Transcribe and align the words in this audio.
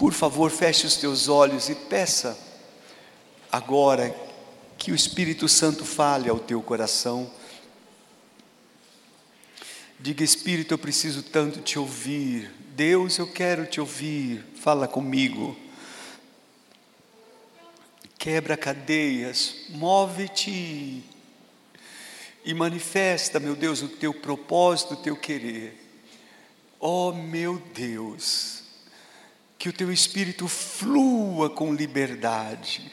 Por 0.00 0.14
favor, 0.14 0.50
feche 0.50 0.86
os 0.86 0.96
teus 0.96 1.28
olhos 1.28 1.68
e 1.68 1.74
peça 1.74 2.34
agora 3.52 4.16
que 4.78 4.90
o 4.90 4.94
Espírito 4.94 5.46
Santo 5.46 5.84
fale 5.84 6.30
ao 6.30 6.38
teu 6.38 6.62
coração. 6.62 7.30
Diga, 9.98 10.24
Espírito, 10.24 10.72
eu 10.72 10.78
preciso 10.78 11.22
tanto 11.22 11.60
te 11.60 11.78
ouvir. 11.78 12.50
Deus, 12.74 13.18
eu 13.18 13.30
quero 13.30 13.66
te 13.66 13.78
ouvir. 13.78 14.42
Fala 14.54 14.88
comigo. 14.88 15.54
Quebra 18.16 18.56
cadeias, 18.56 19.66
move-te 19.68 21.04
e 22.42 22.54
manifesta, 22.54 23.38
meu 23.38 23.54
Deus, 23.54 23.82
o 23.82 23.88
teu 23.88 24.14
propósito, 24.14 24.94
o 24.94 25.02
teu 25.02 25.14
querer. 25.14 25.78
Oh, 26.80 27.12
meu 27.12 27.58
Deus, 27.74 28.59
que 29.60 29.68
o 29.68 29.72
teu 29.74 29.92
espírito 29.92 30.48
flua 30.48 31.50
com 31.50 31.74
liberdade. 31.74 32.90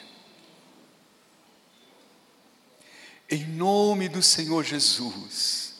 Em 3.30 3.42
nome 3.46 4.06
do 4.06 4.22
Senhor 4.22 4.62
Jesus. 4.62 5.72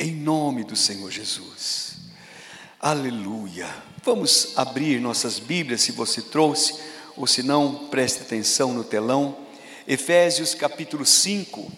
Em 0.00 0.14
nome 0.14 0.64
do 0.64 0.74
Senhor 0.74 1.10
Jesus. 1.10 1.98
Aleluia. 2.80 3.68
Vamos 4.02 4.56
abrir 4.56 5.02
nossas 5.02 5.38
Bíblias, 5.38 5.82
se 5.82 5.92
você 5.92 6.22
trouxe, 6.22 6.80
ou 7.14 7.26
se 7.26 7.42
não, 7.42 7.88
preste 7.88 8.22
atenção 8.22 8.72
no 8.72 8.84
telão. 8.84 9.36
Efésios 9.86 10.54
capítulo 10.54 11.04
5. 11.04 11.70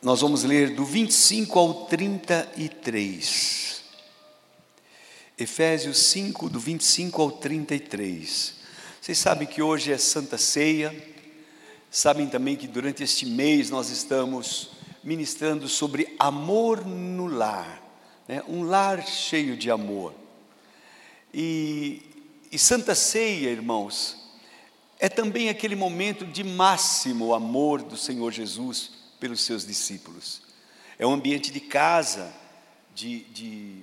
Nós 0.00 0.20
vamos 0.20 0.44
ler 0.44 0.76
do 0.76 0.84
25 0.84 1.58
ao 1.58 1.86
33. 1.86 3.65
Efésios 5.38 5.98
5, 5.98 6.48
do 6.48 6.58
25 6.58 7.20
ao 7.20 7.30
33. 7.30 8.54
Vocês 8.98 9.18
sabem 9.18 9.46
que 9.46 9.60
hoje 9.60 9.92
é 9.92 9.98
Santa 9.98 10.38
Ceia, 10.38 10.96
sabem 11.90 12.26
também 12.26 12.56
que 12.56 12.66
durante 12.66 13.02
este 13.02 13.26
mês 13.26 13.68
nós 13.68 13.90
estamos 13.90 14.70
ministrando 15.04 15.68
sobre 15.68 16.16
amor 16.18 16.86
no 16.86 17.26
lar, 17.26 17.82
né? 18.26 18.42
um 18.48 18.62
lar 18.62 19.06
cheio 19.06 19.58
de 19.58 19.70
amor. 19.70 20.14
E, 21.34 22.00
e 22.50 22.58
Santa 22.58 22.94
Ceia, 22.94 23.50
irmãos, 23.50 24.16
é 24.98 25.10
também 25.10 25.50
aquele 25.50 25.76
momento 25.76 26.24
de 26.24 26.42
máximo 26.42 27.34
amor 27.34 27.82
do 27.82 27.98
Senhor 27.98 28.32
Jesus 28.32 28.92
pelos 29.20 29.42
seus 29.42 29.66
discípulos. 29.66 30.40
É 30.98 31.06
um 31.06 31.12
ambiente 31.12 31.52
de 31.52 31.60
casa, 31.60 32.32
de, 32.94 33.20
de, 33.24 33.82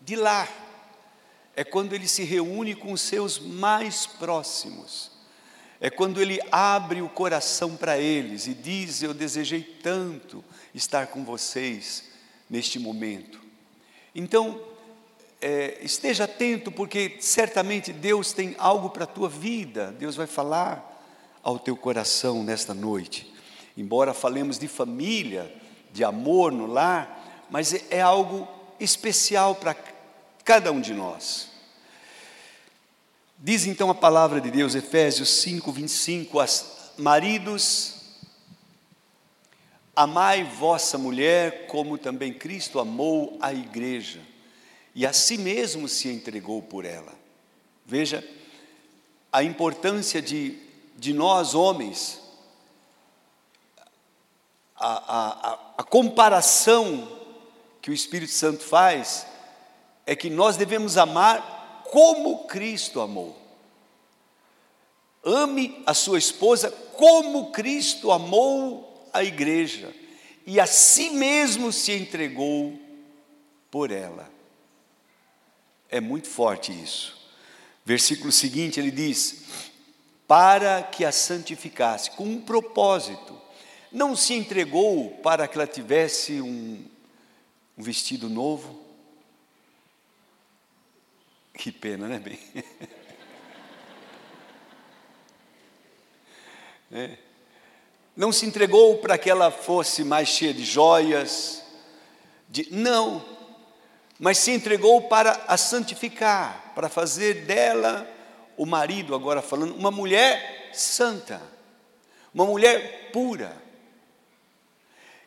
de 0.00 0.16
lar. 0.16 0.48
É 1.54 1.64
quando 1.64 1.92
ele 1.92 2.06
se 2.06 2.22
reúne 2.22 2.74
com 2.74 2.92
os 2.92 3.00
seus 3.00 3.38
mais 3.38 4.06
próximos. 4.06 5.10
É 5.80 5.90
quando 5.90 6.20
ele 6.20 6.40
abre 6.50 7.02
o 7.02 7.08
coração 7.08 7.76
para 7.76 7.98
eles 7.98 8.46
e 8.46 8.54
diz: 8.54 9.02
Eu 9.02 9.14
desejei 9.14 9.62
tanto 9.62 10.44
estar 10.74 11.08
com 11.08 11.24
vocês 11.24 12.04
neste 12.48 12.78
momento. 12.78 13.40
Então, 14.14 14.60
é, 15.40 15.78
esteja 15.82 16.24
atento, 16.24 16.72
porque 16.72 17.16
certamente 17.20 17.92
Deus 17.92 18.32
tem 18.32 18.56
algo 18.58 18.90
para 18.90 19.04
a 19.04 19.06
tua 19.06 19.28
vida, 19.28 19.92
Deus 19.92 20.16
vai 20.16 20.26
falar 20.26 20.84
ao 21.42 21.58
teu 21.58 21.76
coração 21.76 22.42
nesta 22.42 22.74
noite. 22.74 23.32
Embora 23.76 24.12
falemos 24.12 24.58
de 24.58 24.66
família, 24.66 25.54
de 25.92 26.02
amor 26.02 26.50
no 26.50 26.66
lar, 26.66 27.46
mas 27.50 27.72
é, 27.72 27.84
é 27.90 28.00
algo 28.00 28.48
especial 28.80 29.54
para 29.54 29.76
cada 30.44 30.72
um 30.72 30.80
de 30.80 30.94
nós. 30.94 31.48
Diz 33.38 33.66
então 33.66 33.90
a 33.90 33.94
palavra 33.94 34.40
de 34.40 34.50
Deus, 34.50 34.74
Efésios 34.74 35.28
5, 35.42 35.70
25: 35.70 36.40
as 36.40 36.92
maridos, 36.98 37.94
amai 39.94 40.42
vossa 40.42 40.98
mulher, 40.98 41.66
como 41.66 41.98
também 41.98 42.32
Cristo 42.32 42.80
amou 42.80 43.38
a 43.40 43.52
igreja, 43.52 44.20
e 44.94 45.06
a 45.06 45.12
si 45.12 45.38
mesmo 45.38 45.88
se 45.88 46.08
entregou 46.08 46.62
por 46.62 46.84
ela. 46.84 47.12
Veja 47.86 48.26
a 49.32 49.42
importância 49.42 50.20
de, 50.20 50.58
de 50.96 51.12
nós, 51.12 51.54
homens, 51.54 52.20
a, 54.74 54.88
a, 54.88 55.58
a 55.78 55.82
comparação 55.82 57.17
que 57.88 57.92
o 57.92 57.94
Espírito 57.94 58.32
Santo 58.32 58.62
faz 58.62 59.26
é 60.04 60.14
que 60.14 60.28
nós 60.28 60.58
devemos 60.58 60.98
amar 60.98 61.84
como 61.90 62.46
Cristo 62.46 63.00
amou. 63.00 63.34
Ame 65.24 65.82
a 65.86 65.94
sua 65.94 66.18
esposa 66.18 66.70
como 66.70 67.50
Cristo 67.50 68.12
amou 68.12 69.08
a 69.10 69.24
igreja 69.24 69.90
e 70.44 70.60
a 70.60 70.66
si 70.66 71.08
mesmo 71.08 71.72
se 71.72 71.92
entregou 71.92 72.78
por 73.70 73.90
ela. 73.90 74.30
É 75.88 75.98
muito 75.98 76.28
forte 76.28 76.70
isso. 76.70 77.16
Versículo 77.86 78.30
seguinte 78.30 78.78
ele 78.78 78.90
diz: 78.90 79.44
para 80.26 80.82
que 80.82 81.06
a 81.06 81.10
santificasse, 81.10 82.10
com 82.10 82.24
um 82.24 82.40
propósito, 82.42 83.40
não 83.90 84.14
se 84.14 84.34
entregou 84.34 85.12
para 85.22 85.48
que 85.48 85.56
ela 85.56 85.66
tivesse 85.66 86.38
um, 86.42 86.84
um 87.78 87.82
vestido 87.82 88.28
novo? 88.28 88.84
Que 91.54 91.70
pena, 91.70 92.08
né, 92.08 92.18
bem? 92.18 92.38
É. 96.90 97.18
Não 98.16 98.32
se 98.32 98.46
entregou 98.46 98.96
para 98.96 99.18
que 99.18 99.28
ela 99.28 99.50
fosse 99.50 100.02
mais 100.02 100.26
cheia 100.26 100.54
de 100.54 100.64
joias, 100.64 101.62
de, 102.48 102.66
não, 102.72 103.22
mas 104.18 104.38
se 104.38 104.52
entregou 104.52 105.02
para 105.02 105.32
a 105.46 105.58
santificar, 105.58 106.72
para 106.74 106.88
fazer 106.88 107.44
dela 107.44 108.08
o 108.56 108.64
marido, 108.64 109.14
agora 109.14 109.42
falando, 109.42 109.74
uma 109.76 109.90
mulher 109.90 110.70
santa, 110.72 111.42
uma 112.32 112.46
mulher 112.46 113.10
pura. 113.12 113.54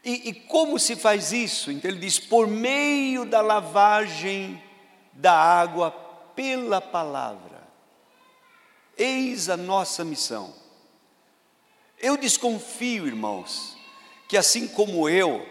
E, 0.04 0.30
e, 0.30 0.34
como 0.34 0.80
se 0.80 0.96
faz 0.96 1.32
isso? 1.32 1.72
Então 1.72 1.90
ele 1.92 2.00
diz: 2.00 2.20
por 2.20 2.48
meio 2.48 3.24
da 3.26 3.42
lavagem 3.42 4.62
da 5.14 5.34
água 5.34 5.92
pela 6.36 6.82
palavra. 6.82 7.62
Eis 8.98 9.50
a 9.50 9.58
nossa 9.58 10.04
missão. 10.04 10.54
Eu 12.00 12.18
desconfio, 12.18 13.06
irmãos, 13.06 13.78
que 14.28 14.36
assim 14.36 14.68
como 14.68 15.08
eu, 15.08 15.48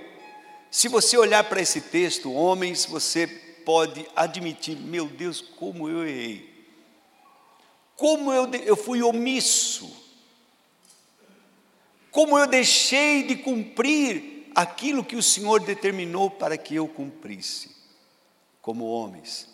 se 0.71 0.89
você 0.89 1.17
olhar 1.17 1.45
para 1.45 1.61
esse 1.61 1.81
texto, 1.81 2.33
homens, 2.33 2.85
você 2.85 3.27
pode 3.65 4.05
admitir: 4.17 4.77
meu 4.77 5.07
Deus, 5.07 5.41
como 5.41 5.89
eu 5.89 6.07
errei. 6.07 6.51
Como 7.95 8.33
eu, 8.33 8.51
eu 8.65 8.77
fui 8.77 9.03
omisso. 9.03 9.97
Como 12.11 12.37
eu 12.39 12.47
deixei 12.47 13.23
de 13.23 13.37
cumprir 13.37 14.30
aquilo 14.55 15.05
que 15.05 15.17
o 15.17 15.23
Senhor 15.23 15.61
determinou 15.61 16.31
para 16.31 16.57
que 16.57 16.75
eu 16.75 16.87
cumprisse, 16.89 17.77
como 18.61 18.87
homens. 18.87 19.49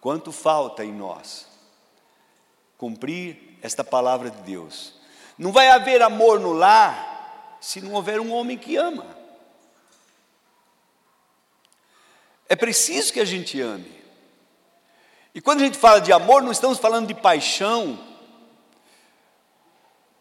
Quanto 0.00 0.32
falta 0.32 0.84
em 0.84 0.92
nós 0.92 1.46
cumprir 2.76 3.56
esta 3.62 3.84
palavra 3.84 4.28
de 4.28 4.42
Deus. 4.42 4.94
Não 5.38 5.52
vai 5.52 5.68
haver 5.68 6.02
amor 6.02 6.40
no 6.40 6.52
lar 6.52 7.56
se 7.60 7.80
não 7.80 7.92
houver 7.92 8.20
um 8.20 8.32
homem 8.32 8.58
que 8.58 8.74
ama. 8.74 9.06
É 12.48 12.56
preciso 12.56 13.12
que 13.12 13.20
a 13.20 13.24
gente 13.24 13.60
ame. 13.60 14.02
E 15.32 15.40
quando 15.40 15.60
a 15.60 15.64
gente 15.64 15.78
fala 15.78 16.00
de 16.00 16.12
amor, 16.12 16.42
não 16.42 16.50
estamos 16.50 16.78
falando 16.78 17.06
de 17.06 17.14
paixão, 17.14 17.98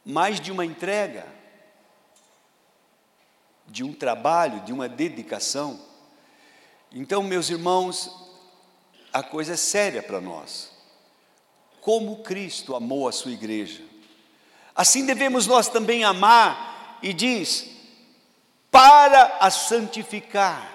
mas 0.05 0.39
de 0.39 0.51
uma 0.51 0.63
entrega 0.63 1.25
de 3.71 3.83
um 3.85 3.93
trabalho, 3.93 4.59
de 4.61 4.73
uma 4.73 4.89
dedicação. 4.89 5.79
Então, 6.91 7.23
meus 7.23 7.49
irmãos, 7.49 8.11
a 9.13 9.23
coisa 9.23 9.53
é 9.53 9.57
séria 9.57 10.03
para 10.03 10.19
nós. 10.19 10.71
Como 11.79 12.21
Cristo 12.21 12.75
amou 12.75 13.07
a 13.07 13.11
sua 13.11 13.31
igreja, 13.31 13.81
assim 14.75 15.05
devemos 15.05 15.47
nós 15.47 15.69
também 15.69 16.03
amar, 16.03 16.99
e 17.01 17.13
diz, 17.13 17.67
para 18.69 19.37
a 19.39 19.49
santificar, 19.49 20.69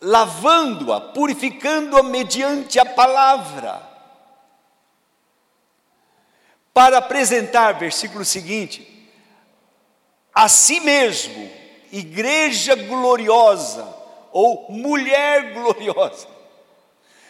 lavando-a, 0.00 1.00
purificando-a 1.00 2.02
mediante 2.02 2.78
a 2.78 2.84
palavra, 2.84 3.82
para 6.72 6.98
apresentar, 6.98 7.72
versículo 7.72 8.24
seguinte, 8.24 8.93
a 10.34 10.48
si 10.48 10.80
mesmo, 10.80 11.50
igreja 11.92 12.74
gloriosa, 12.74 13.86
ou 14.32 14.66
mulher 14.68 15.52
gloriosa, 15.54 16.26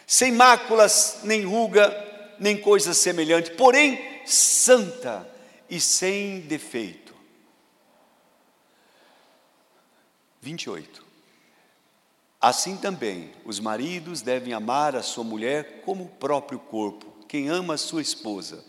sem 0.07 0.31
máculas, 0.31 1.19
nem 1.23 1.45
ruga, 1.45 1.93
nem 2.39 2.57
coisa 2.57 2.93
semelhante, 2.95 3.51
porém 3.51 4.23
santa 4.25 5.29
e 5.69 5.79
sem 5.79 6.41
defeito. 6.41 7.13
28. 10.41 11.05
Assim 12.41 12.77
também, 12.77 13.31
os 13.43 13.59
maridos 13.59 14.21
devem 14.21 14.53
amar 14.53 14.95
a 14.95 15.01
sua 15.01 15.23
mulher 15.23 15.81
como 15.83 16.03
o 16.03 16.09
próprio 16.09 16.59
corpo. 16.59 17.05
Quem 17.27 17.49
ama 17.49 17.73
a 17.73 17.77
sua 17.77 18.01
esposa, 18.01 18.63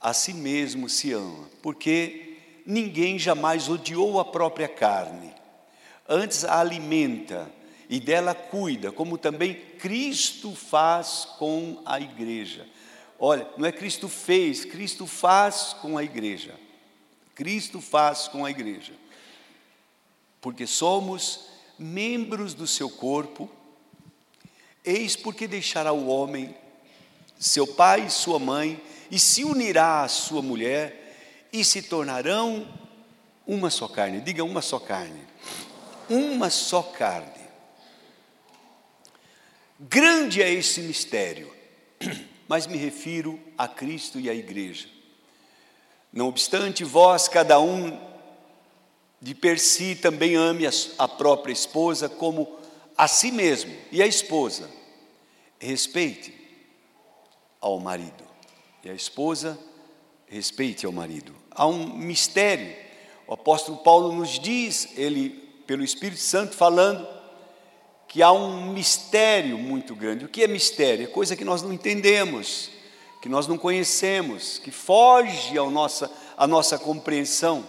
a 0.00 0.12
si 0.12 0.34
mesmo 0.34 0.88
se 0.88 1.12
ama, 1.12 1.48
porque 1.62 2.33
ninguém 2.64 3.18
jamais 3.18 3.68
odiou 3.68 4.18
a 4.18 4.24
própria 4.24 4.68
carne, 4.68 5.32
antes 6.08 6.44
a 6.44 6.60
alimenta 6.60 7.50
e 7.88 8.00
dela 8.00 8.34
cuida, 8.34 8.90
como 8.90 9.18
também 9.18 9.54
Cristo 9.54 10.54
faz 10.54 11.26
com 11.38 11.82
a 11.84 12.00
igreja. 12.00 12.66
Olha, 13.18 13.46
não 13.56 13.66
é 13.66 13.72
Cristo 13.72 14.08
fez, 14.08 14.64
Cristo 14.64 15.06
faz 15.06 15.74
com 15.80 15.96
a 15.96 16.04
igreja. 16.04 16.54
Cristo 17.34 17.80
faz 17.80 18.28
com 18.28 18.44
a 18.44 18.50
igreja. 18.50 18.92
Porque 20.40 20.66
somos 20.66 21.46
membros 21.78 22.54
do 22.54 22.66
seu 22.66 22.88
corpo, 22.88 23.50
eis 24.84 25.16
porque 25.16 25.46
deixará 25.46 25.92
o 25.92 26.06
homem, 26.06 26.54
seu 27.38 27.66
pai 27.66 28.06
e 28.06 28.10
sua 28.10 28.38
mãe, 28.38 28.80
e 29.10 29.18
se 29.18 29.44
unirá 29.44 30.02
à 30.02 30.08
sua 30.08 30.42
mulher, 30.42 31.03
e 31.54 31.64
se 31.64 31.82
tornarão 31.82 32.66
uma 33.46 33.70
só 33.70 33.86
carne. 33.86 34.20
Diga 34.20 34.42
uma 34.42 34.60
só 34.60 34.80
carne. 34.80 35.22
Uma 36.10 36.50
só 36.50 36.82
carne. 36.82 37.30
Grande 39.78 40.42
é 40.42 40.52
esse 40.52 40.80
mistério, 40.80 41.54
mas 42.48 42.66
me 42.66 42.76
refiro 42.76 43.38
a 43.56 43.68
Cristo 43.68 44.18
e 44.18 44.28
à 44.28 44.34
igreja. 44.34 44.88
Não 46.12 46.26
obstante, 46.26 46.82
vós, 46.82 47.28
cada 47.28 47.60
um 47.60 48.00
de 49.22 49.32
per 49.32 49.60
si 49.60 49.94
também 49.94 50.34
ame 50.34 50.64
a 50.98 51.06
própria 51.06 51.52
esposa 51.52 52.08
como 52.08 52.58
a 52.96 53.06
si 53.06 53.30
mesmo, 53.30 53.72
e 53.92 54.02
a 54.02 54.06
esposa 54.08 54.68
respeite 55.60 56.34
ao 57.60 57.78
marido, 57.78 58.24
e 58.82 58.90
a 58.90 58.94
esposa 58.94 59.56
respeite 60.26 60.84
ao 60.84 60.90
marido. 60.92 61.43
Há 61.54 61.66
um 61.66 61.86
mistério, 61.96 62.74
o 63.26 63.34
apóstolo 63.34 63.78
Paulo 63.78 64.12
nos 64.12 64.38
diz, 64.38 64.88
ele, 64.96 65.30
pelo 65.66 65.84
Espírito 65.84 66.20
Santo, 66.20 66.56
falando, 66.56 67.06
que 68.08 68.22
há 68.22 68.32
um 68.32 68.72
mistério 68.72 69.56
muito 69.58 69.94
grande. 69.94 70.24
O 70.24 70.28
que 70.28 70.42
é 70.42 70.48
mistério? 70.48 71.04
É 71.04 71.06
coisa 71.06 71.36
que 71.36 71.44
nós 71.44 71.62
não 71.62 71.72
entendemos, 71.72 72.70
que 73.22 73.28
nós 73.28 73.46
não 73.46 73.56
conhecemos, 73.56 74.58
que 74.58 74.70
foge 74.70 75.58
à 75.58 75.64
nossa, 75.70 76.10
à 76.36 76.46
nossa 76.46 76.78
compreensão. 76.78 77.64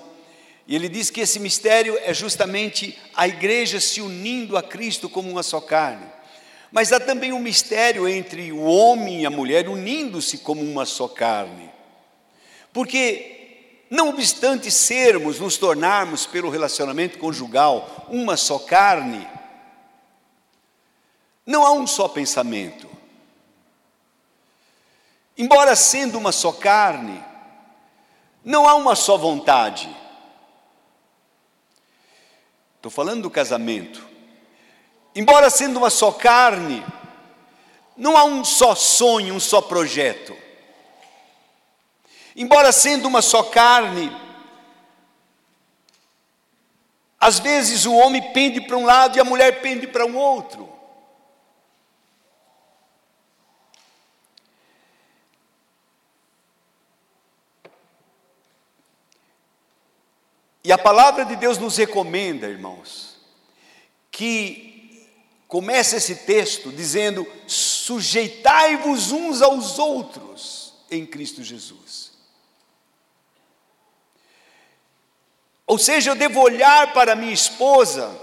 E 0.68 0.76
ele 0.76 0.90
diz 0.90 1.10
que 1.10 1.22
esse 1.22 1.40
mistério 1.40 1.98
é 2.04 2.14
justamente 2.14 2.98
a 3.16 3.28
igreja 3.28 3.80
se 3.80 4.02
unindo 4.02 4.58
a 4.58 4.64
Cristo 4.64 5.08
como 5.08 5.30
uma 5.30 5.44
só 5.44 5.62
carne. 5.62 6.06
Mas 6.72 6.92
há 6.92 7.00
também 7.00 7.32
um 7.32 7.40
mistério 7.40 8.08
entre 8.08 8.52
o 8.52 8.64
homem 8.64 9.22
e 9.22 9.26
a 9.26 9.30
mulher 9.30 9.70
unindo-se 9.70 10.40
como 10.40 10.62
uma 10.62 10.86
só 10.86 11.08
carne. 11.08 11.70
Porque, 12.74 13.35
não 13.90 14.10
obstante 14.10 14.72
sermos, 14.72 15.40
nos 15.40 15.58
tornarmos 15.58 16.26
pelo 16.26 16.50
relacionamento 16.50 17.18
conjugal 17.18 18.08
uma 18.10 18.36
só 18.36 18.60
carne, 18.60 19.28
não 21.46 21.66
há 21.66 21.72
um 21.72 21.86
só 21.86 22.08
pensamento. 22.08 22.90
Embora 25.38 25.76
sendo 25.76 26.18
uma 26.18 26.32
só 26.32 26.52
carne, 26.52 27.24
não 28.44 28.68
há 28.68 28.76
uma 28.76 28.96
só 28.96 29.18
vontade. 29.18 29.94
Estou 32.78 32.92
falando 32.92 33.24
do 33.24 33.30
casamento. 33.30 34.08
Embora 35.14 35.50
sendo 35.50 35.78
uma 35.78 35.90
só 35.90 36.12
carne, 36.12 36.86
não 37.98 38.18
há 38.18 38.24
um 38.24 38.44
só 38.44 38.76
sonho, 38.76 39.34
um 39.34 39.40
só 39.40 39.62
projeto. 39.62 40.45
Embora 42.36 42.72
sendo 42.72 43.08
uma 43.08 43.22
só 43.22 43.44
carne, 43.44 44.12
às 47.20 47.40
vezes 47.40 47.86
o 47.86 47.94
homem 47.94 48.22
pende 48.34 48.60
para 48.62 48.78
um 48.78 48.86
lado 48.86 49.18
e 49.18 49.20
a 49.20 49.24
mulher 49.24 49.62
pende 49.62 49.88
para 49.88 50.06
um 50.06 50.18
outro. 50.18 50.76
E 60.66 60.72
a 60.72 60.78
palavra 60.80 61.24
de 61.24 61.36
Deus 61.36 61.60
nos 61.60 61.78
recomenda, 61.78 62.48
irmãos, 62.48 63.18
que 64.12 65.08
comece 65.48 65.96
esse 65.96 66.16
texto 66.26 66.72
dizendo: 66.72 67.26
sujeitai-vos 67.46 69.12
uns 69.12 69.44
aos 69.44 69.78
outros 69.78 70.74
em 70.90 71.06
Cristo 71.06 71.44
Jesus. 71.44 72.05
Ou 75.68 75.78
seja, 75.78 76.12
eu 76.12 76.16
devo 76.16 76.42
olhar 76.42 76.94
para 76.94 77.16
minha 77.16 77.34
esposa 77.34 78.16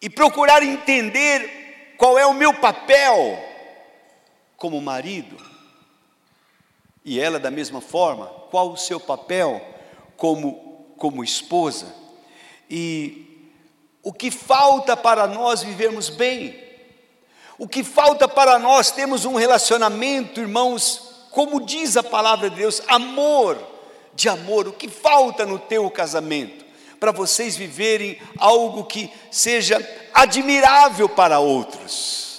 e 0.00 0.08
procurar 0.08 0.62
entender 0.62 1.94
qual 1.98 2.18
é 2.18 2.24
o 2.24 2.34
meu 2.34 2.54
papel 2.54 3.38
como 4.56 4.80
marido, 4.80 5.36
e 7.04 7.18
ela, 7.18 7.38
da 7.38 7.50
mesma 7.50 7.80
forma, 7.80 8.26
qual 8.50 8.70
o 8.70 8.76
seu 8.76 9.00
papel 9.00 9.60
como 10.16 10.70
como 11.00 11.24
esposa. 11.24 11.86
E 12.68 13.48
o 14.02 14.12
que 14.12 14.30
falta 14.30 14.94
para 14.94 15.26
nós 15.26 15.62
vivermos 15.62 16.10
bem? 16.10 16.62
O 17.56 17.66
que 17.66 17.82
falta 17.82 18.28
para 18.28 18.58
nós 18.58 18.90
termos 18.90 19.24
um 19.24 19.34
relacionamento, 19.34 20.40
irmãos, 20.40 21.26
como 21.30 21.64
diz 21.64 21.96
a 21.96 22.02
palavra 22.02 22.50
de 22.50 22.56
Deus, 22.56 22.82
amor, 22.86 23.56
de 24.14 24.28
amor. 24.28 24.68
O 24.68 24.72
que 24.72 24.88
falta 24.88 25.44
no 25.46 25.58
teu 25.58 25.90
casamento? 25.90 26.64
Para 26.98 27.12
vocês 27.12 27.56
viverem 27.56 28.20
algo 28.38 28.84
que 28.84 29.10
seja 29.30 29.78
admirável 30.12 31.08
para 31.08 31.40
outros 31.40 32.30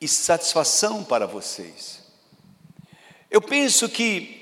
e 0.00 0.08
satisfação 0.08 1.04
para 1.04 1.26
vocês. 1.26 2.02
Eu 3.30 3.40
penso 3.42 3.88
que 3.88 4.36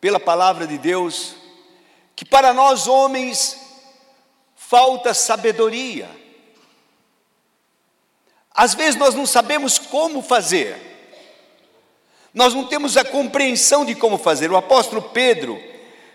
pela 0.00 0.20
palavra 0.20 0.66
de 0.66 0.78
Deus, 0.78 1.34
que 2.14 2.24
para 2.24 2.52
nós 2.52 2.86
homens 2.86 3.58
falta 4.54 5.14
sabedoria. 5.14 6.08
Às 8.50 8.74
vezes 8.74 8.96
nós 8.96 9.14
não 9.14 9.26
sabemos 9.26 9.78
como 9.78 10.22
fazer, 10.22 10.95
nós 12.36 12.52
não 12.52 12.66
temos 12.66 12.98
a 12.98 13.04
compreensão 13.04 13.82
de 13.82 13.94
como 13.94 14.18
fazer. 14.18 14.50
O 14.52 14.58
apóstolo 14.58 15.00
Pedro 15.00 15.58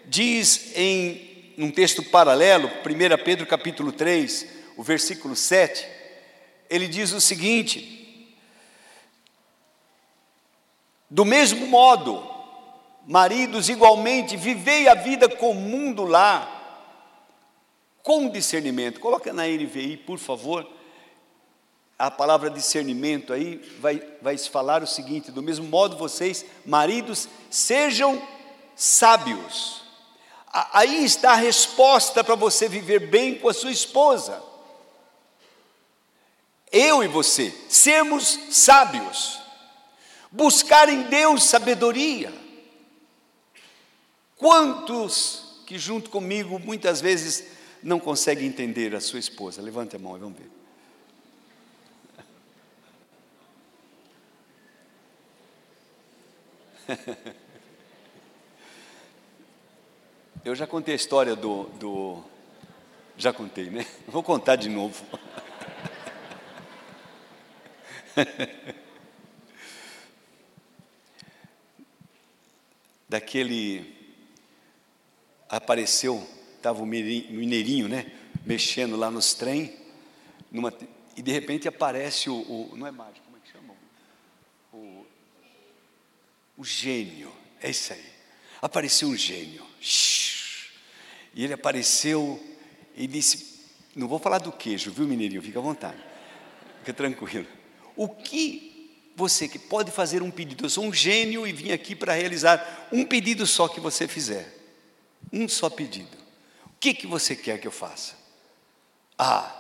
diz 0.06 0.72
em 0.76 1.54
um 1.58 1.72
texto 1.72 2.04
paralelo, 2.04 2.70
1 2.70 3.24
Pedro 3.24 3.48
capítulo 3.48 3.92
3, 3.92 4.48
o 4.78 4.84
versículo 4.84 5.36
7, 5.36 5.84
ele 6.70 6.88
diz 6.88 7.12
o 7.12 7.20
seguinte: 7.20 8.32
Do 11.10 11.26
mesmo 11.26 11.66
modo, 11.66 12.30
Maridos, 13.08 13.68
igualmente, 13.68 14.38
vivei 14.38 14.88
a 14.88 14.94
vida 14.94 15.28
comum 15.28 15.92
do 15.92 16.04
lar 16.04 16.60
com 18.04 18.30
discernimento. 18.30 19.00
Coloca 19.00 19.34
na 19.34 19.48
NVI, 19.48 19.98
por 19.98 20.20
favor. 20.20 20.70
A 22.02 22.10
palavra 22.12 22.50
discernimento 22.50 23.32
aí 23.34 23.58
vai, 23.80 24.02
vai 24.22 24.38
falar 24.38 24.82
o 24.82 24.88
seguinte: 24.88 25.32
do 25.32 25.42
mesmo 25.42 25.66
modo, 25.68 25.98
vocês, 25.98 26.46
maridos, 26.66 27.28
sejam 27.50 28.22
sábios. 28.76 29.82
Aí 30.74 31.06
está 31.06 31.32
a 31.32 31.36
resposta 31.36 32.24
para 32.24 32.36
você 32.36 32.68
viver 32.68 33.08
bem 33.08 33.36
com 33.36 33.48
a 33.48 33.54
sua 33.54 33.72
esposa. 33.72 34.42
Eu 36.72 37.04
e 37.04 37.08
você, 37.08 37.54
sermos 37.70 38.40
sábios, 38.50 39.40
buscar 40.32 40.90
em 40.90 41.04
Deus 41.04 41.44
sabedoria 41.44 42.42
Quantos 44.42 45.62
que 45.68 45.78
junto 45.78 46.10
comigo 46.10 46.58
muitas 46.58 47.00
vezes 47.00 47.46
não 47.84 48.00
conseguem 48.00 48.48
entender 48.48 48.96
a 48.96 49.00
sua 49.00 49.20
esposa? 49.20 49.62
Levante 49.62 49.96
a 49.96 50.00
mão 50.00 50.18
e 50.18 50.20
vamos 50.20 50.40
ver. 50.40 50.61
Eu 60.44 60.56
já 60.56 60.66
contei 60.66 60.94
a 60.94 60.96
história 60.96 61.36
do, 61.36 61.66
do, 61.80 62.24
Já 63.18 63.34
contei, 63.34 63.70
né? 63.70 63.86
Vou 64.08 64.24
contar 64.24 64.56
de 64.56 64.70
novo. 64.70 65.06
Daquele 73.08 73.96
apareceu, 75.50 76.28
estava 76.56 76.82
o 76.82 76.86
mineirinho, 76.86 77.90
né? 77.90 78.12
Mexendo 78.46 78.96
lá 78.96 79.12
nos 79.12 79.34
trem, 79.34 79.76
numa, 80.50 80.74
e 81.16 81.22
de 81.22 81.32
repente 81.32 81.68
aparece 81.68 82.30
o, 82.30 82.36
o, 82.36 82.72
Não 82.76 82.88
é 82.88 82.92
mágico, 82.92 83.26
como 83.26 83.38
é 83.38 83.40
que 83.42 83.52
chama? 83.52 83.76
O, 84.72 85.06
o 86.62 86.64
gênio, 86.64 87.34
é 87.60 87.72
isso 87.72 87.92
aí. 87.92 88.06
Apareceu 88.62 89.08
um 89.08 89.18
gênio. 89.18 89.66
E 91.34 91.44
ele 91.44 91.54
apareceu 91.54 92.40
e 92.96 93.08
disse: 93.08 93.66
Não 93.96 94.08
vou 94.08 94.20
falar 94.20 94.38
do 94.38 94.52
queijo, 94.52 94.92
viu, 94.92 95.08
mineirinho? 95.08 95.42
Fica 95.42 95.58
à 95.58 95.62
vontade. 95.62 95.98
Fica 96.78 96.94
tranquilo. 96.94 97.48
O 97.96 98.08
que 98.08 99.12
você 99.16 99.48
que 99.48 99.58
pode 99.58 99.90
fazer 99.90 100.22
um 100.22 100.30
pedido? 100.30 100.64
Eu 100.64 100.70
sou 100.70 100.84
um 100.86 100.94
gênio 100.94 101.48
e 101.48 101.52
vim 101.52 101.72
aqui 101.72 101.96
para 101.96 102.14
realizar 102.14 102.90
um 102.92 103.04
pedido 103.06 103.48
só 103.48 103.68
que 103.68 103.80
você 103.80 104.08
fizer. 104.08 104.56
Um 105.34 105.50
só 105.50 105.68
pedido. 105.68 106.16
O 106.68 106.72
que, 106.80 106.94
que 106.94 107.08
você 107.08 107.36
quer 107.36 107.60
que 107.60 107.68
eu 107.68 107.72
faça? 107.72 108.14
Ah, 109.18 109.52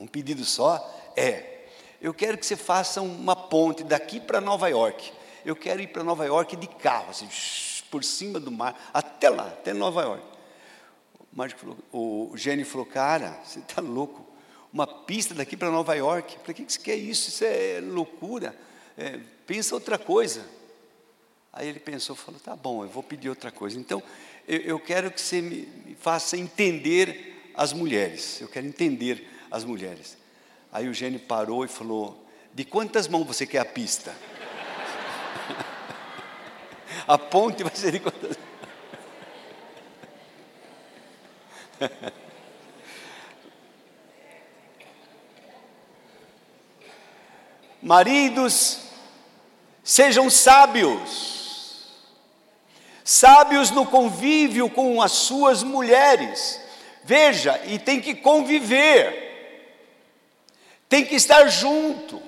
um 0.00 0.06
pedido 0.06 0.46
só 0.46 1.12
é: 1.14 1.66
eu 2.00 2.14
quero 2.14 2.38
que 2.38 2.46
você 2.46 2.56
faça 2.56 3.02
uma 3.02 3.36
ponte 3.36 3.84
daqui 3.84 4.18
para 4.18 4.40
Nova 4.40 4.66
York. 4.68 5.12
Eu 5.46 5.54
quero 5.54 5.80
ir 5.80 5.86
para 5.86 6.02
Nova 6.02 6.26
York 6.26 6.56
de 6.56 6.66
carro, 6.66 7.10
assim, 7.10 7.28
por 7.88 8.02
cima 8.02 8.40
do 8.40 8.50
mar, 8.50 8.90
até 8.92 9.30
lá, 9.30 9.46
até 9.46 9.72
Nova 9.72 10.02
York. 10.02 10.24
O, 11.32 11.48
falou, 11.50 11.78
o 11.92 12.36
gênio 12.36 12.66
falou: 12.66 12.84
Cara, 12.84 13.38
você 13.44 13.60
está 13.60 13.80
louco? 13.80 14.26
Uma 14.72 14.88
pista 14.88 15.34
daqui 15.34 15.56
para 15.56 15.70
Nova 15.70 15.94
York? 15.94 16.36
Para 16.40 16.52
que 16.52 16.64
você 16.64 16.80
quer 16.80 16.96
isso? 16.96 17.28
Isso 17.28 17.44
é 17.44 17.80
loucura. 17.80 18.56
É, 18.98 19.20
pensa 19.46 19.76
outra 19.76 19.96
coisa. 19.96 20.44
Aí 21.52 21.68
ele 21.68 21.78
pensou, 21.78 22.16
falou: 22.16 22.40
Tá 22.40 22.56
bom, 22.56 22.82
eu 22.82 22.88
vou 22.88 23.04
pedir 23.04 23.28
outra 23.28 23.52
coisa. 23.52 23.78
Então, 23.78 24.02
eu, 24.48 24.58
eu 24.62 24.80
quero 24.80 25.12
que 25.12 25.20
você 25.20 25.40
me 25.40 25.96
faça 26.00 26.36
entender 26.36 27.52
as 27.54 27.72
mulheres. 27.72 28.40
Eu 28.40 28.48
quero 28.48 28.66
entender 28.66 29.30
as 29.48 29.62
mulheres. 29.62 30.18
Aí 30.72 30.88
o 30.88 30.92
gênio 30.92 31.20
parou 31.20 31.64
e 31.64 31.68
falou: 31.68 32.26
De 32.52 32.64
quantas 32.64 33.06
mãos 33.06 33.24
você 33.24 33.46
quer 33.46 33.60
a 33.60 33.64
pista? 33.64 34.12
a 37.06 37.18
ponte 37.18 37.62
vai 37.62 37.74
ser 37.74 38.00
quantas 38.00 38.38
Maridos, 47.82 48.80
sejam 49.84 50.28
sábios, 50.28 51.94
sábios 53.04 53.70
no 53.70 53.86
convívio 53.86 54.68
com 54.68 55.00
as 55.00 55.12
suas 55.12 55.62
mulheres. 55.62 56.60
Veja, 57.04 57.60
e 57.66 57.78
tem 57.78 58.00
que 58.00 58.16
conviver 58.16 59.26
tem 60.88 61.04
que 61.04 61.14
estar 61.14 61.48
junto. 61.48 62.20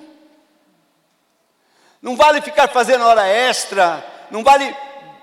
Não 2.01 2.15
vale 2.15 2.41
ficar 2.41 2.67
fazendo 2.69 3.03
hora 3.03 3.27
extra, 3.27 4.05
não 4.31 4.43
vale 4.43 4.75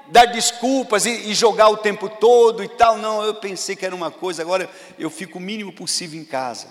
dar 0.09 0.27
desculpas 0.27 1.07
e, 1.07 1.31
e, 1.31 1.35
jogar 1.35 1.69
o 1.69 1.77
tempo 1.77 2.09
todo 2.09 2.63
e 2.63 2.69
tal. 2.69 2.97
Não, 2.99 3.23
eu 3.23 3.35
pensei 3.35 3.75
que 3.75 3.87
era 3.87 3.95
uma 3.95 4.11
coisa, 4.11 4.43
agora 4.43 4.69
eu 4.99 5.11
fico 5.11 5.39
o 5.39 5.41
mínimo 5.41 5.73
possível 5.73 6.21
em 6.21 6.25
casa. 6.25 6.69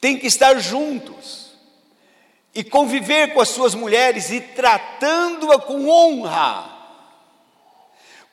Tem 0.00 0.18
que 0.18 0.26
estar 0.26 0.58
juntos 0.58 1.52
e 2.54 2.62
conviver 2.62 3.32
com 3.34 3.40
as 3.40 3.48
suas 3.48 3.74
mulheres 3.74 4.30
e 4.30 4.40
tratando-a 4.40 5.58
com 5.58 5.88
honra. 5.88 6.72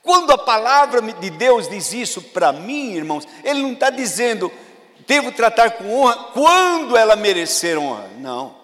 Quando 0.04 0.32
a 0.32 0.38
palavra 0.38 1.02
de 1.02 1.30
Deus 1.30 1.70
diz 1.70 1.94
isso 1.94 2.22
para 2.22 2.52
mim, 2.52 2.94
irmãos, 2.94 3.28
Ele 3.44 3.62
não 3.62 3.74
está 3.74 3.90
dizendo, 3.90 4.52
devo 5.12 5.30
tratar 5.30 5.72
com 5.72 5.94
honra 5.94 6.16
quando 6.32 6.96
ela 6.96 7.18
merecer 7.18 7.78
honra. 7.78 8.08
Não, 8.18 8.56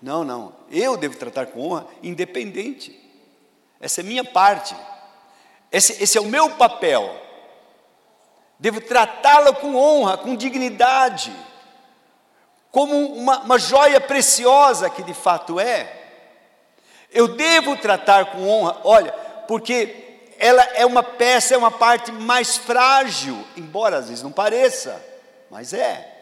não, 0.00 0.22
não. 0.22 0.52
Eu 0.70 0.96
devo 0.96 1.16
tratar 1.16 1.46
com 1.46 1.60
honra 1.60 1.88
independente. 2.00 2.96
Essa 3.80 4.00
é 4.00 4.04
minha 4.04 4.24
parte. 4.24 4.76
Esse, 5.72 6.00
esse 6.00 6.16
é 6.16 6.20
o 6.20 6.26
meu 6.26 6.50
papel. 6.50 7.20
Devo 8.60 8.80
tratá-la 8.80 9.52
com 9.52 9.74
honra, 9.74 10.16
com 10.16 10.36
dignidade, 10.36 11.34
como 12.70 12.94
uma, 13.14 13.40
uma 13.40 13.58
joia 13.58 14.00
preciosa 14.00 14.88
que 14.88 15.02
de 15.02 15.14
fato 15.14 15.58
é. 15.58 15.92
Eu 17.10 17.26
devo 17.26 17.76
tratar 17.76 18.26
com 18.26 18.48
honra, 18.48 18.76
olha, 18.84 19.10
porque 19.48 20.20
ela 20.38 20.62
é 20.74 20.86
uma 20.86 21.02
peça, 21.02 21.56
é 21.56 21.58
uma 21.58 21.72
parte 21.72 22.12
mais 22.12 22.56
frágil, 22.56 23.44
embora 23.56 23.96
às 23.96 24.08
vezes 24.08 24.22
não 24.22 24.30
pareça, 24.30 25.07
mas 25.50 25.72
é. 25.72 26.14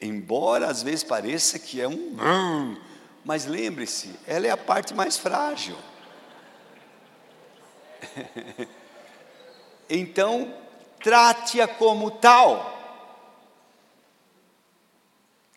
Embora 0.00 0.68
às 0.68 0.82
vezes 0.82 1.02
pareça 1.02 1.58
que 1.58 1.80
é 1.80 1.88
um. 1.88 2.16
Mas 3.24 3.46
lembre-se, 3.46 4.14
ela 4.26 4.46
é 4.46 4.50
a 4.50 4.56
parte 4.56 4.92
mais 4.92 5.16
frágil. 5.16 5.76
então, 9.88 10.54
trate-a 11.02 11.66
como 11.66 12.10
tal. 12.10 12.72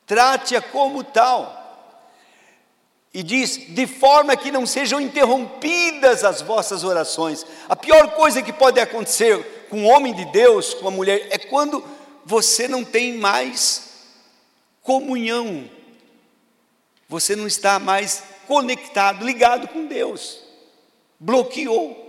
Trate-a 0.05 0.61
como 0.61 1.03
tal 1.03 1.57
e 3.17 3.23
diz: 3.23 3.57
de 3.69 3.87
forma 3.87 4.37
que 4.37 4.51
não 4.51 4.63
sejam 4.63 5.01
interrompidas 5.01 6.23
as 6.23 6.39
vossas 6.39 6.83
orações. 6.83 7.43
A 7.67 7.75
pior 7.75 8.11
coisa 8.11 8.43
que 8.43 8.53
pode 8.53 8.79
acontecer 8.79 9.56
com 9.69 9.79
um 9.79 9.85
homem 9.87 10.13
de 10.13 10.25
Deus, 10.25 10.73
com 10.73 10.81
uma 10.81 10.91
mulher, 10.91 11.27
é 11.29 11.37
quando 11.37 11.83
você 12.25 12.67
não 12.67 12.83
tem 12.83 13.13
mais 13.13 13.89
comunhão, 14.81 15.69
você 17.07 17.35
não 17.35 17.47
está 17.47 17.79
mais 17.79 18.23
conectado, 18.47 19.25
ligado 19.25 19.67
com 19.67 19.85
Deus, 19.85 20.39
bloqueou, 21.19 22.05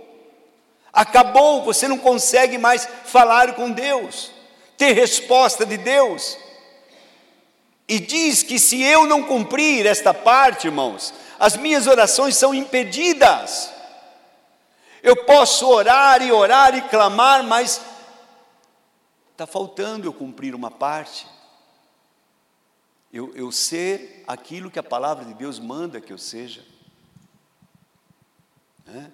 acabou, 0.91 1.63
você 1.63 1.87
não 1.87 1.97
consegue 1.97 2.57
mais 2.57 2.87
falar 3.05 3.55
com 3.55 3.71
Deus, 3.71 4.31
ter 4.77 4.93
resposta 4.93 5.65
de 5.65 5.77
Deus. 5.77 6.37
E 7.87 7.99
diz 7.99 8.43
que 8.43 8.59
se 8.59 8.81
eu 8.81 9.07
não 9.07 9.23
cumprir 9.23 9.85
esta 9.85 10.13
parte, 10.13 10.67
irmãos, 10.67 11.13
as 11.39 11.57
minhas 11.57 11.87
orações 11.87 12.37
são 12.37 12.53
impedidas. 12.53 13.71
Eu 15.01 15.25
posso 15.25 15.67
orar 15.67 16.21
e 16.21 16.31
orar 16.31 16.75
e 16.75 16.81
clamar, 16.81 17.43
mas 17.43 17.81
está 19.31 19.47
faltando 19.47 20.05
eu 20.05 20.13
cumprir 20.13 20.53
uma 20.53 20.69
parte. 20.69 21.27
Eu, 23.11 23.33
eu 23.35 23.51
ser 23.51 24.23
aquilo 24.27 24.69
que 24.69 24.77
a 24.77 24.83
palavra 24.83 25.25
de 25.25 25.33
Deus 25.33 25.57
manda 25.57 26.01
que 26.01 26.13
eu 26.13 26.17
seja. 26.17 26.63
Né? 28.85 29.11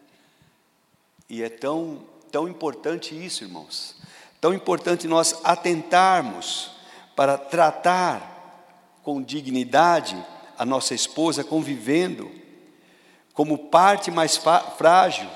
E 1.29 1.43
é 1.43 1.49
tão, 1.49 2.03
tão 2.31 2.47
importante 2.47 3.15
isso, 3.15 3.43
irmãos. 3.43 3.95
Tão 4.41 4.53
importante 4.53 5.07
nós 5.07 5.39
atentarmos 5.43 6.71
para 7.15 7.37
tratar 7.37 8.99
com 9.01 9.21
dignidade 9.21 10.17
a 10.57 10.65
nossa 10.65 10.93
esposa, 10.93 11.43
convivendo 11.43 12.31
como 13.33 13.57
parte 13.57 14.09
mais 14.09 14.39
frágil, 14.77 15.29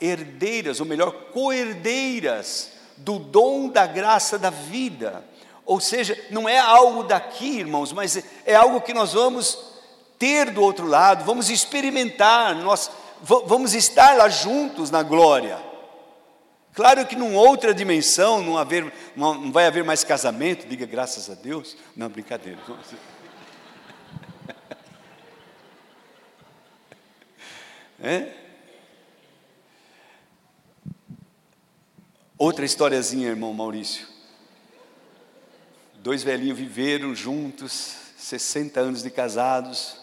herdeiras, 0.00 0.80
ou 0.80 0.86
melhor, 0.86 1.12
co-herdeiras 1.32 2.72
do 2.96 3.18
dom 3.18 3.68
da 3.68 3.86
graça 3.86 4.38
da 4.38 4.50
vida. 4.50 5.24
Ou 5.64 5.80
seja, 5.80 6.18
não 6.30 6.48
é 6.48 6.58
algo 6.58 7.02
daqui, 7.02 7.58
irmãos, 7.58 7.92
mas 7.92 8.22
é 8.44 8.54
algo 8.54 8.80
que 8.80 8.94
nós 8.94 9.12
vamos 9.12 9.58
ter 10.18 10.50
do 10.50 10.62
outro 10.62 10.86
lado, 10.86 11.24
vamos 11.24 11.50
experimentar, 11.50 12.54
nós 12.54 12.90
vamos 13.20 13.74
estar 13.74 14.16
lá 14.16 14.28
juntos 14.28 14.90
na 14.90 15.02
glória. 15.02 15.58
Claro 16.72 17.06
que 17.06 17.16
numa 17.16 17.40
outra 17.40 17.72
dimensão 17.72 18.42
não, 18.42 18.58
haver, 18.58 18.92
não 19.16 19.50
vai 19.50 19.66
haver 19.66 19.82
mais 19.82 20.04
casamento, 20.04 20.68
diga 20.68 20.84
graças 20.84 21.30
a 21.30 21.34
Deus. 21.34 21.76
Não, 21.96 22.08
brincadeira. 22.08 22.58
É? 27.98 28.45
Outra 32.38 32.66
historiazinha, 32.66 33.28
irmão 33.28 33.54
Maurício. 33.54 34.06
Dois 35.94 36.22
velhinhos 36.22 36.58
viveram 36.58 37.14
juntos, 37.14 37.96
60 38.18 38.78
anos 38.78 39.02
de 39.02 39.08
casados. 39.08 39.96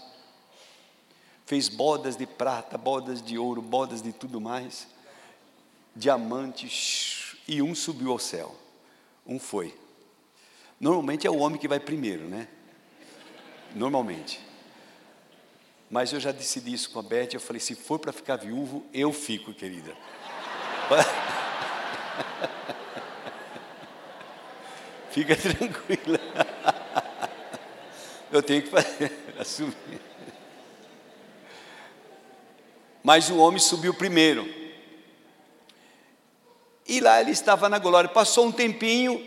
fez 1.46 1.70
bodas 1.70 2.16
de 2.16 2.25
prata, 2.25 2.75
bodas 2.75 3.22
de 3.22 3.38
ouro, 3.38 3.62
bodas 3.62 4.02
de 4.02 4.12
tudo 4.12 4.42
mais, 4.42 4.88
diamantes, 5.96 7.36
e 7.48 7.62
um 7.62 7.75
subiu 7.75 8.12
ao 8.12 8.18
céu, 8.18 8.56
um 9.28 9.38
foi. 9.38 9.78
Normalmente 10.80 11.28
é 11.28 11.30
o 11.30 11.38
homem 11.38 11.60
que 11.60 11.68
vai 11.68 11.80
primeiro, 11.80 12.28
né? 12.28 12.48
Normalmente. 13.75 14.40
Mas 15.88 16.12
eu 16.12 16.20
já 16.20 16.32
decidi 16.32 16.74
isso 16.74 16.90
com 16.90 16.98
a 16.98 17.04
Beth, 17.04 17.34
eu 17.34 17.40
falei, 17.40 17.60
se 17.60 17.75
for 17.75 18.00
para 18.00 18.12
ficar 18.12 18.38
viúvo, 18.38 18.84
eu 18.92 19.13
fico, 19.13 19.54
querida. 19.54 19.96
Fica 25.12 25.36
tranquila. 25.36 26.20
Eu 28.32 28.41
tenho 28.41 28.63
que 28.63 28.70
fazer, 28.70 29.12
assumir. 29.39 30.01
Mas 33.03 33.29
o 33.29 33.38
homem 33.38 33.60
subiu 33.60 33.93
primeiro. 33.93 34.50
E 36.88 37.00
lá 37.00 37.22
ele 37.22 37.32
estava 37.32 37.70
na 37.70 37.77
glória. 37.77 38.10
Passou 38.10 38.48
um 38.48 38.51
tempinho, 38.51 39.24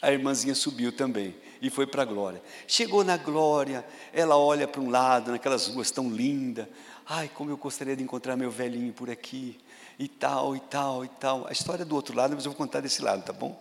a 0.00 0.10
irmãzinha 0.10 0.54
subiu 0.54 0.90
também 0.90 1.34
e 1.60 1.70
foi 1.70 1.86
para 1.86 2.02
a 2.02 2.04
glória. 2.04 2.42
Chegou 2.66 3.04
na 3.04 3.16
glória, 3.16 3.84
ela 4.12 4.36
olha 4.36 4.66
para 4.66 4.80
um 4.80 4.90
lado, 4.90 5.30
naquelas 5.30 5.68
ruas 5.68 5.92
tão 5.92 6.10
lindas. 6.10 6.66
Ai, 7.06 7.30
como 7.32 7.50
eu 7.50 7.56
gostaria 7.56 7.94
de 7.94 8.02
encontrar 8.02 8.36
meu 8.36 8.50
velhinho 8.50 8.92
por 8.92 9.08
aqui, 9.08 9.58
e 10.02 10.08
tal, 10.08 10.56
e 10.56 10.60
tal, 10.60 11.04
e 11.04 11.08
tal. 11.08 11.46
A 11.46 11.52
história 11.52 11.82
é 11.82 11.84
do 11.84 11.94
outro 11.94 12.16
lado, 12.16 12.34
mas 12.34 12.44
eu 12.44 12.50
vou 12.50 12.58
contar 12.58 12.80
desse 12.80 13.00
lado, 13.00 13.22
tá 13.22 13.32
bom? 13.32 13.56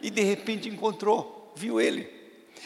E 0.00 0.08
de 0.08 0.22
repente 0.22 0.70
encontrou, 0.70 1.52
viu 1.54 1.78
ele. 1.78 2.08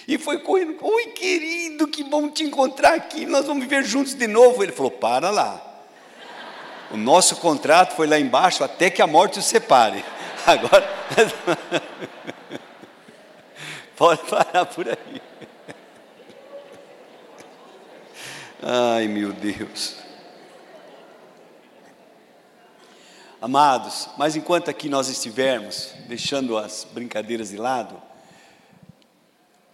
E 0.07 0.17
foi 0.17 0.39
correndo, 0.39 0.77
oi 0.81 1.07
querido, 1.07 1.89
que 1.89 2.05
bom 2.05 2.31
te 2.31 2.45
encontrar 2.45 2.95
aqui, 2.95 3.27
nós 3.27 3.47
vamos 3.47 3.65
viver 3.65 3.83
juntos 3.83 4.15
de 4.15 4.29
novo. 4.29 4.63
Ele 4.63 4.71
falou, 4.71 4.93
para 4.93 5.31
lá. 5.31 5.61
O 6.93 6.97
nosso 6.97 7.35
contrato 7.37 7.97
foi 7.97 8.07
lá 8.07 8.17
embaixo 8.17 8.63
até 8.63 8.89
que 8.89 9.03
a 9.03 9.09
morte 9.09 9.41
os 9.41 9.45
separe. 9.45 10.05
Agora. 10.47 10.89
Pode 13.97 14.23
parar 14.23 14.67
por 14.67 14.89
aí. 14.89 15.23
Ai, 18.63 19.09
meu 19.09 19.33
Deus. 19.33 20.04
Amados, 23.45 24.09
mas 24.17 24.37
enquanto 24.37 24.71
aqui 24.71 24.89
nós 24.89 25.07
estivermos, 25.11 25.91
deixando 26.09 26.57
as 26.57 26.87
brincadeiras 26.91 27.51
de 27.51 27.59
lado, 27.59 28.01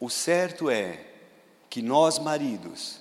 o 0.01 0.11
certo 0.11 0.69
é 0.69 1.05
que 1.69 1.81
nós, 1.81 2.19
maridos, 2.19 3.01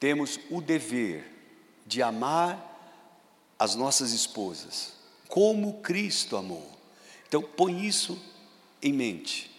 temos 0.00 0.40
o 0.50 0.60
dever 0.60 1.32
de 1.86 2.02
amar 2.02 2.58
as 3.56 3.76
nossas 3.76 4.10
esposas, 4.10 4.92
como 5.28 5.74
Cristo 5.74 6.36
amou. 6.36 6.68
Então, 7.28 7.40
põe 7.40 7.86
isso 7.86 8.20
em 8.82 8.92
mente. 8.92 9.52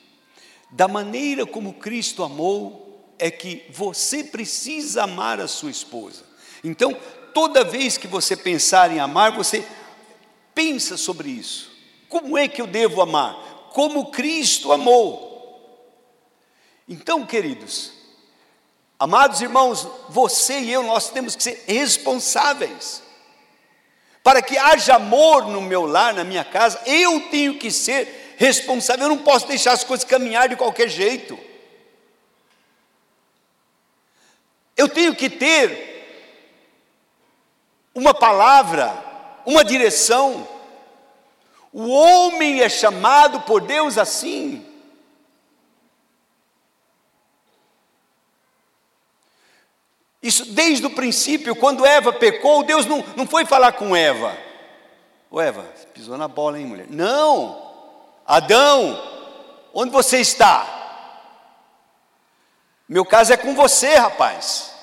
Da 0.69 0.89
maneira 0.89 1.45
como 1.45 1.75
Cristo 1.75 2.21
amou, 2.21 3.15
é 3.17 3.31
que 3.31 3.63
você 3.69 4.25
precisa 4.25 5.03
amar 5.03 5.39
a 5.39 5.47
sua 5.47 5.71
esposa. 5.71 6.25
Então, 6.65 6.93
toda 7.33 7.63
vez 7.63 7.97
que 7.97 8.07
você 8.07 8.35
pensar 8.35 8.91
em 8.91 8.99
amar, 8.99 9.31
você 9.31 9.65
pensa 10.57 10.97
sobre 10.97 11.29
isso. 11.29 11.71
Como 12.09 12.35
é 12.35 12.47
que 12.47 12.59
eu 12.59 12.65
devo 12.65 12.99
amar? 12.99 13.35
Como 13.73 14.09
Cristo 14.09 14.73
amou. 14.73 15.27
Então, 16.89 17.23
queridos, 17.23 17.91
amados 18.97 19.39
irmãos, 19.39 19.87
você 20.09 20.59
e 20.61 20.73
eu, 20.73 20.81
nós 20.81 21.11
temos 21.11 21.35
que 21.35 21.43
ser 21.43 21.63
responsáveis. 21.67 23.03
Para 24.23 24.41
que 24.41 24.57
haja 24.57 24.95
amor 24.95 25.45
no 25.45 25.61
meu 25.61 25.85
lar, 25.85 26.15
na 26.15 26.23
minha 26.23 26.43
casa, 26.43 26.81
eu 26.87 27.29
tenho 27.29 27.59
que 27.59 27.69
ser 27.69 28.33
responsável, 28.35 29.05
eu 29.05 29.09
não 29.09 29.19
posso 29.19 29.47
deixar 29.47 29.73
as 29.73 29.83
coisas 29.83 30.09
caminhar 30.09 30.49
de 30.49 30.55
qualquer 30.55 30.89
jeito. 30.89 31.37
Eu 34.75 34.89
tenho 34.89 35.15
que 35.15 35.29
ter 35.29 35.85
uma 37.93 38.13
palavra, 38.13 39.06
uma 39.47 39.63
direção. 39.63 40.45
O 41.71 41.87
homem 41.87 42.61
é 42.61 42.67
chamado 42.67 43.39
por 43.41 43.61
Deus 43.61 43.97
assim. 43.97 44.65
Isso 50.21 50.45
desde 50.47 50.85
o 50.85 50.89
princípio, 50.89 51.55
quando 51.55 51.85
Eva 51.85 52.11
pecou, 52.11 52.63
Deus 52.63 52.85
não, 52.85 53.01
não 53.15 53.25
foi 53.25 53.45
falar 53.45 53.71
com 53.71 53.95
Eva. 53.95 54.37
Ô 55.31 55.39
Eva, 55.39 55.63
pisou 55.93 56.17
na 56.17 56.27
bola, 56.27 56.59
hein, 56.59 56.65
mulher? 56.65 56.87
Não! 56.89 57.65
Adão, 58.25 59.01
onde 59.73 59.91
você 59.91 60.19
está? 60.19 60.73
Meu 62.89 63.05
caso 63.05 63.31
é 63.31 63.37
com 63.37 63.55
você, 63.55 63.95
rapaz. 63.95 64.76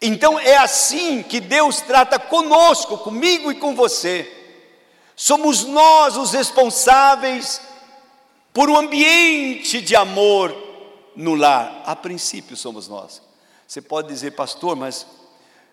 Então 0.00 0.38
é 0.38 0.56
assim 0.56 1.22
que 1.22 1.40
Deus 1.40 1.80
trata 1.80 2.18
conosco, 2.18 2.98
comigo 2.98 3.50
e 3.50 3.54
com 3.54 3.74
você. 3.74 4.32
Somos 5.14 5.64
nós 5.64 6.16
os 6.16 6.32
responsáveis 6.32 7.60
por 8.52 8.68
um 8.68 8.76
ambiente 8.76 9.80
de 9.80 9.96
amor 9.96 10.54
no 11.14 11.34
lar. 11.34 11.82
A 11.86 11.96
princípio 11.96 12.56
somos 12.56 12.88
nós. 12.88 13.22
Você 13.66 13.80
pode 13.80 14.08
dizer, 14.08 14.32
pastor, 14.32 14.76
mas 14.76 15.06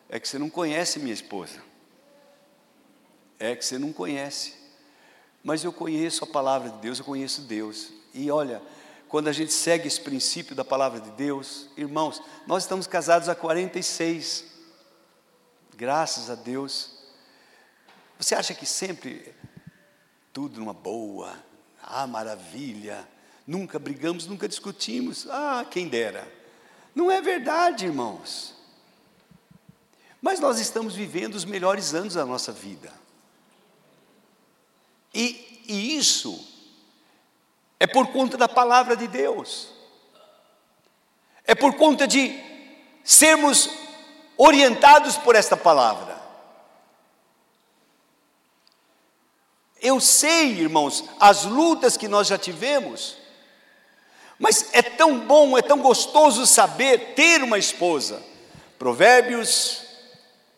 é 0.09 0.19
que 0.19 0.27
você 0.27 0.39
não 0.39 0.49
conhece 0.49 0.99
minha 0.99 1.13
esposa. 1.13 1.62
É 3.38 3.55
que 3.55 3.65
você 3.65 3.77
não 3.77 3.91
conhece 3.91 4.63
mas 5.43 5.63
eu 5.63 5.73
conheço 5.73 6.23
a 6.23 6.27
palavra 6.27 6.69
de 6.69 6.77
Deus, 6.77 6.99
eu 6.99 7.05
conheço 7.05 7.41
Deus. 7.41 7.91
E 8.13 8.31
olha, 8.31 8.62
quando 9.13 9.28
a 9.28 9.32
gente 9.32 9.54
segue 9.54 9.88
esse 9.88 10.02
princípio 10.02 10.56
da 10.56 10.65
palavra 10.65 10.99
de 10.99 11.12
Deus, 11.12 11.67
irmãos, 11.78 12.19
nós 12.47 12.63
estamos 12.63 12.88
casados 12.88 13.30
há 13.30 13.36
46, 13.36 14.43
graças 15.78 16.32
a 16.32 16.34
Deus. 16.34 16.97
Você 18.17 18.34
acha 18.34 18.56
que 18.56 18.65
sempre 18.65 19.32
tudo 20.34 20.60
numa 20.60 20.73
boa, 20.73 21.38
ah, 21.84 22.08
maravilha, 22.08 23.08
nunca 23.45 23.78
brigamos, 23.78 24.26
nunca 24.26 24.49
discutimos, 24.49 25.28
ah, 25.30 25.63
quem 25.69 25.88
dera. 25.88 26.28
Não 26.95 27.12
é 27.12 27.21
verdade, 27.21 27.86
irmãos. 27.86 28.56
Mas 30.19 30.39
nós 30.39 30.60
estamos 30.60 30.95
vivendo 30.95 31.36
os 31.36 31.45
melhores 31.45 31.93
anos 31.93 32.15
da 32.15 32.26
nossa 32.26 32.52
vida. 32.52 32.91
E, 35.13 35.62
e 35.67 35.95
isso 35.97 36.52
é 37.83 37.87
por 37.87 38.07
conta 38.13 38.37
da 38.37 38.47
palavra 38.47 38.95
de 38.95 39.09
Deus, 39.09 39.67
é 41.43 41.53
por 41.53 41.75
conta 41.75 42.07
de 42.07 42.33
sermos 43.03 43.69
orientados 44.37 45.17
por 45.17 45.35
esta 45.35 45.57
palavra. 45.57 46.17
Eu 49.81 49.99
sei, 49.99 50.61
irmãos, 50.61 51.03
as 51.19 51.43
lutas 51.43 51.97
que 51.97 52.07
nós 52.07 52.27
já 52.27 52.37
tivemos, 52.37 53.17
mas 54.39 54.69
é 54.71 54.81
tão 54.81 55.19
bom, 55.19 55.57
é 55.57 55.61
tão 55.61 55.79
gostoso 55.79 56.47
saber 56.47 57.13
ter 57.15 57.43
uma 57.43 57.57
esposa. 57.57 58.23
Provérbios 58.79 59.83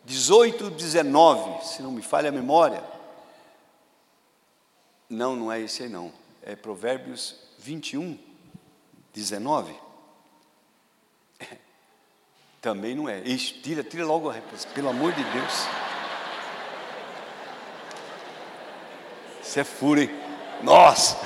18, 0.03 0.69
19, 0.69 1.65
se 1.65 1.81
não 1.81 1.89
me 1.89 2.03
falha 2.03 2.29
a 2.29 2.31
memória. 2.31 2.83
Não, 5.09 5.35
não 5.35 5.51
é 5.51 5.59
esse 5.61 5.81
aí 5.81 5.89
não. 5.89 6.23
É 6.45 6.55
Provérbios 6.55 7.35
21, 7.57 8.19
19. 9.11 9.73
É. 11.39 11.57
Também 12.61 12.93
não 12.93 13.09
é. 13.09 13.19
Ixi, 13.21 13.61
tira, 13.63 13.83
tira 13.83 14.05
logo 14.05 14.29
a 14.29 14.33
resposta, 14.33 14.71
pelo 14.71 14.89
amor 14.89 15.11
de 15.11 15.23
Deus. 15.23 15.67
Isso 19.41 19.59
é 19.59 19.63
furo, 19.63 20.01
hein? 20.01 20.09
Nossa! 20.61 21.17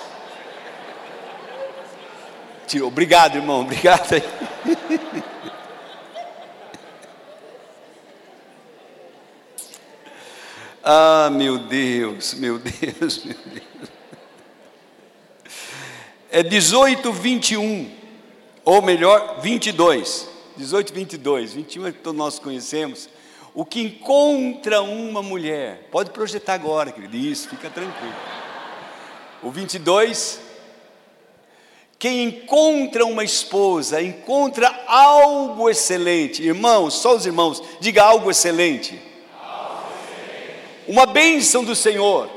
Tirou. 2.66 2.88
Obrigado, 2.88 3.36
irmão. 3.36 3.62
Obrigado 3.62 4.14
aí. 4.14 4.24
Ah, 10.92 11.30
meu 11.30 11.60
Deus, 11.60 12.34
meu 12.34 12.58
Deus, 12.58 13.24
meu 13.24 13.36
Deus. 13.46 13.99
É 16.32 16.44
18, 16.44 17.12
21, 17.12 17.90
ou 18.64 18.82
melhor, 18.84 19.40
22. 19.42 20.30
18, 20.56 20.94
22. 20.94 21.54
21 21.54 21.88
é 21.88 21.92
que 21.92 22.00
todos 22.00 22.18
nós 22.18 22.38
conhecemos. 22.38 23.10
O 23.54 23.66
que 23.66 23.82
encontra 23.82 24.82
uma 24.82 25.24
mulher, 25.24 25.88
pode 25.92 26.12
projetar 26.12 26.54
agora, 26.54 26.92
querido, 26.92 27.18
isso, 27.18 27.50
fica 27.50 27.70
tranquilo. 27.70 28.14
O 29.42 29.50
22, 29.50 30.40
Quem 31.98 32.24
encontra 32.24 33.06
uma 33.06 33.24
esposa, 33.24 34.02
encontra 34.02 34.84
algo 34.88 35.70
excelente. 35.70 36.42
Irmãos, 36.42 36.94
só 36.94 37.16
os 37.16 37.26
irmãos, 37.26 37.62
diga 37.82 38.04
algo 38.04 38.32
excelente. 38.32 39.02
Algo 39.44 39.84
excelente. 40.06 40.64
Uma 40.88 41.06
bênção 41.06 41.64
do 41.64 41.76
Senhor. 41.76 42.30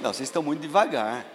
Não, 0.00 0.14
vocês 0.14 0.28
estão 0.28 0.42
muito 0.42 0.60
devagar. 0.60 1.33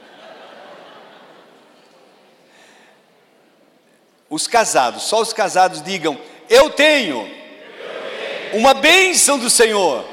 Os 4.30 4.46
casados, 4.46 5.04
só 5.04 5.22
os 5.22 5.34
casados 5.34 5.82
digam: 5.82 6.18
Eu 6.50 6.70
tenho, 6.70 7.30
uma 8.54 8.74
bênção 8.74 9.38
do 9.38 9.50
Senhor. 9.50 10.06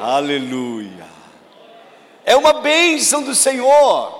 Aleluia. 0.00 1.08
É 2.24 2.36
uma 2.36 2.54
bênção 2.54 3.22
do 3.22 3.34
Senhor. 3.34 4.18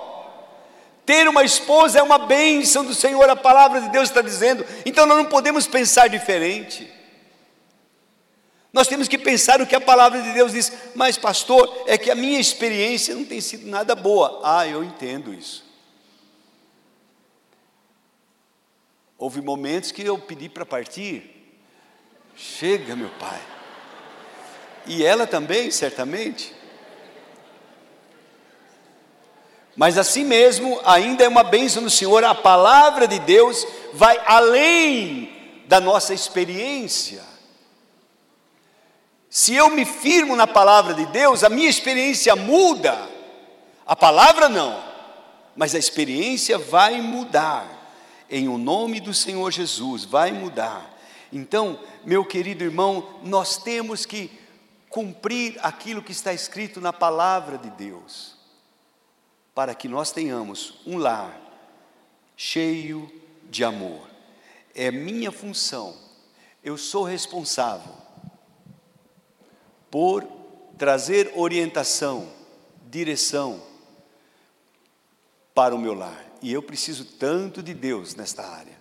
Ter 1.05 1.27
uma 1.27 1.43
esposa 1.43 1.99
é 1.99 2.03
uma 2.03 2.19
bênção 2.19 2.85
do 2.85 2.93
Senhor, 2.93 3.27
a 3.29 3.35
palavra 3.35 3.81
de 3.81 3.89
Deus 3.89 4.09
está 4.09 4.21
dizendo. 4.21 4.65
Então 4.85 5.05
nós 5.05 5.17
não 5.17 5.25
podemos 5.25 5.65
pensar 5.65 6.07
diferente. 6.07 6.91
Nós 8.71 8.87
temos 8.87 9.07
que 9.07 9.17
pensar 9.17 9.61
o 9.61 9.67
que 9.67 9.75
a 9.75 9.81
palavra 9.81 10.21
de 10.21 10.31
Deus 10.31 10.53
diz, 10.53 10.71
mas 10.95 11.17
pastor, 11.17 11.83
é 11.87 11.97
que 11.97 12.09
a 12.09 12.15
minha 12.15 12.39
experiência 12.39 13.13
não 13.13 13.25
tem 13.25 13.41
sido 13.41 13.67
nada 13.67 13.95
boa. 13.95 14.39
Ah, 14.43 14.65
eu 14.65 14.83
entendo 14.83 15.33
isso. 15.33 15.70
Houve 19.21 19.39
momentos 19.39 19.91
que 19.91 20.01
eu 20.01 20.17
pedi 20.17 20.49
para 20.49 20.65
partir. 20.65 21.53
Chega, 22.35 22.95
meu 22.95 23.11
pai. 23.19 23.39
E 24.87 25.05
ela 25.05 25.27
também, 25.27 25.69
certamente. 25.69 26.55
Mas 29.75 29.99
assim 29.99 30.23
mesmo, 30.23 30.81
ainda 30.83 31.23
é 31.23 31.27
uma 31.27 31.43
bênção 31.43 31.83
do 31.83 31.89
Senhor, 31.91 32.23
a 32.23 32.33
palavra 32.33 33.07
de 33.07 33.19
Deus 33.19 33.63
vai 33.93 34.19
além 34.25 35.61
da 35.67 35.79
nossa 35.79 36.15
experiência. 36.15 37.21
Se 39.29 39.53
eu 39.53 39.69
me 39.69 39.85
firmo 39.85 40.35
na 40.35 40.47
palavra 40.47 40.95
de 40.95 41.05
Deus, 41.05 41.43
a 41.43 41.49
minha 41.49 41.69
experiência 41.69 42.35
muda. 42.35 43.07
A 43.85 43.95
palavra 43.95 44.49
não, 44.49 44.83
mas 45.55 45.75
a 45.75 45.77
experiência 45.77 46.57
vai 46.57 46.99
mudar. 46.99 47.80
Em 48.31 48.47
o 48.47 48.57
nome 48.57 49.01
do 49.01 49.13
Senhor 49.13 49.51
Jesus, 49.51 50.05
vai 50.05 50.31
mudar. 50.31 50.97
Então, 51.33 51.77
meu 52.05 52.23
querido 52.23 52.63
irmão, 52.63 53.19
nós 53.23 53.57
temos 53.57 54.05
que 54.05 54.31
cumprir 54.89 55.59
aquilo 55.61 56.01
que 56.01 56.13
está 56.13 56.33
escrito 56.33 56.79
na 56.79 56.93
palavra 56.93 57.57
de 57.57 57.69
Deus, 57.71 58.37
para 59.53 59.75
que 59.75 59.89
nós 59.89 60.13
tenhamos 60.13 60.79
um 60.87 60.97
lar 60.97 61.37
cheio 62.37 63.11
de 63.49 63.65
amor. 63.65 64.09
É 64.73 64.89
minha 64.91 65.31
função, 65.31 65.93
eu 66.63 66.77
sou 66.77 67.03
responsável 67.03 67.93
por 69.89 70.25
trazer 70.77 71.33
orientação, 71.35 72.31
direção 72.89 73.61
para 75.53 75.75
o 75.75 75.77
meu 75.77 75.93
lar. 75.93 76.30
E 76.41 76.51
eu 76.51 76.61
preciso 76.61 77.05
tanto 77.05 77.61
de 77.61 77.73
Deus 77.73 78.15
nesta 78.15 78.47
área. 78.47 78.79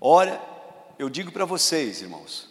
Ora, 0.00 0.40
eu 0.98 1.10
digo 1.10 1.30
para 1.30 1.44
vocês, 1.44 2.00
irmãos, 2.00 2.48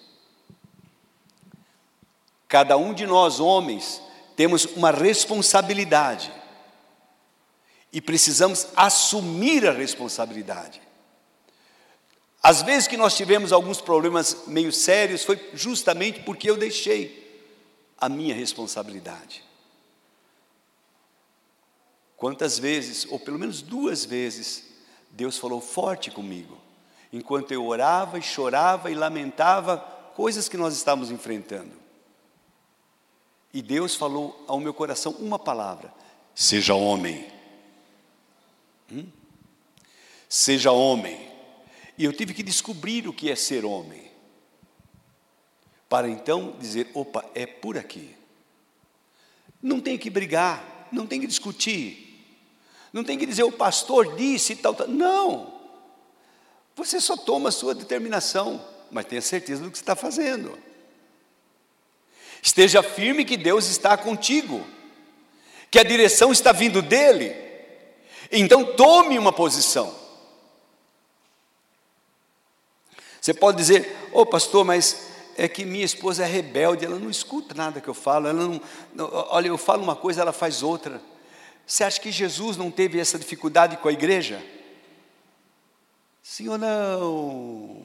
cada 2.48 2.78
um 2.78 2.94
de 2.94 3.08
nós, 3.08 3.40
homens, 3.40 4.02
temos 4.36 4.66
uma 4.66 4.92
responsabilidade 4.92 6.32
e 7.92 8.00
precisamos 8.00 8.68
assumir 8.76 9.68
a 9.68 9.72
responsabilidade. 9.72 10.82
Às 12.42 12.62
vezes 12.62 12.88
que 12.88 12.96
nós 12.96 13.18
tivemos 13.18 13.52
alguns 13.52 13.82
problemas 13.82 14.44
meio 14.48 14.72
sérios, 14.72 15.24
foi 15.24 15.50
justamente 15.54 16.22
porque 16.22 16.50
eu 16.50 16.56
deixei 16.56 17.20
a 17.98 18.08
minha 18.08 18.34
responsabilidade. 18.34 19.44
Quantas 22.20 22.60
vezes, 22.60 23.08
ou 23.10 23.18
pelo 23.18 23.40
menos 23.40 23.62
duas 23.62 24.04
vezes, 24.04 24.66
Deus 25.10 25.38
falou 25.38 25.62
forte 25.62 26.12
comigo, 26.12 26.58
enquanto 27.14 27.54
eu 27.54 27.66
orava 27.66 28.20
e 28.20 28.22
chorava 28.22 28.92
e 28.92 28.94
lamentava 28.94 29.78
coisas 29.78 30.50
que 30.50 30.58
nós 30.58 30.76
estávamos 30.76 31.12
enfrentando. 31.12 31.72
E 33.54 33.62
Deus 33.62 33.96
falou 33.96 34.44
ao 34.50 34.60
meu 34.60 34.74
coração 34.74 35.14
uma 35.14 35.40
palavra: 35.40 35.94
seja 36.36 36.76
homem. 36.76 37.26
Hum? 38.92 39.08
Seja 40.28 40.74
homem. 40.74 41.26
E 41.98 42.04
eu 42.04 42.12
tive 42.12 42.34
que 42.34 42.44
descobrir 42.44 43.08
o 43.08 43.14
que 43.14 43.32
é 43.32 43.36
ser 43.36 43.64
homem. 43.64 44.12
Para 45.88 46.10
então 46.10 46.58
dizer: 46.60 46.92
opa, 46.94 47.24
é 47.34 47.46
por 47.46 47.78
aqui. 47.78 48.14
Não 49.62 49.80
tem 49.80 49.98
que 49.98 50.10
brigar, 50.10 50.90
não 50.92 51.08
tem 51.08 51.22
que 51.22 51.28
discutir, 51.28 52.09
não 52.92 53.04
tem 53.04 53.18
que 53.18 53.26
dizer 53.26 53.44
o 53.44 53.52
pastor 53.52 54.16
disse 54.16 54.56
tal, 54.56 54.74
tal. 54.74 54.88
Não. 54.88 55.54
Você 56.76 57.00
só 57.00 57.16
toma 57.18 57.50
a 57.50 57.52
sua 57.52 57.76
determinação, 57.76 58.64
mas 58.90 59.06
tenha 59.06 59.22
certeza 59.22 59.64
do 59.64 59.72
que 59.72 59.78
está 59.78 59.96
fazendo. 59.96 60.58
Esteja 62.42 62.82
firme 62.82 63.26
que 63.26 63.38
Deus 63.38 63.68
está 63.68 63.98
contigo, 63.98 64.66
que 65.70 65.78
a 65.78 65.84
direção 65.84 66.32
está 66.32 66.52
vindo 66.52 66.82
dEle. 66.82 67.36
Então 68.32 68.76
tome 68.76 69.20
uma 69.20 69.34
posição. 69.34 69.94
Você 73.20 73.34
pode 73.34 73.58
dizer, 73.58 74.10
ô 74.14 74.22
oh, 74.22 74.26
pastor, 74.26 74.64
mas 74.64 75.10
é 75.36 75.48
que 75.48 75.66
minha 75.66 75.86
esposa 75.86 76.24
é 76.24 76.28
rebelde, 76.28 76.86
ela 76.86 76.98
não 76.98 77.10
escuta 77.10 77.54
nada 77.54 77.82
que 77.82 77.88
eu 77.88 77.94
falo, 77.94 78.28
ela 78.28 78.60
não, 78.94 79.10
olha, 79.30 79.48
eu 79.48 79.58
falo 79.58 79.84
uma 79.84 79.96
coisa, 79.96 80.22
ela 80.22 80.32
faz 80.32 80.64
outra. 80.64 81.02
Você 81.70 81.84
acha 81.84 82.02
que 82.02 82.12
Jesus 82.12 82.58
não 82.58 82.72
teve 82.72 83.00
essa 83.00 83.20
dificuldade 83.20 83.78
com 83.78 83.88
a 83.88 83.92
igreja? 83.92 84.44
Sim 86.24 86.50
ou 86.50 86.58
não? 86.58 87.84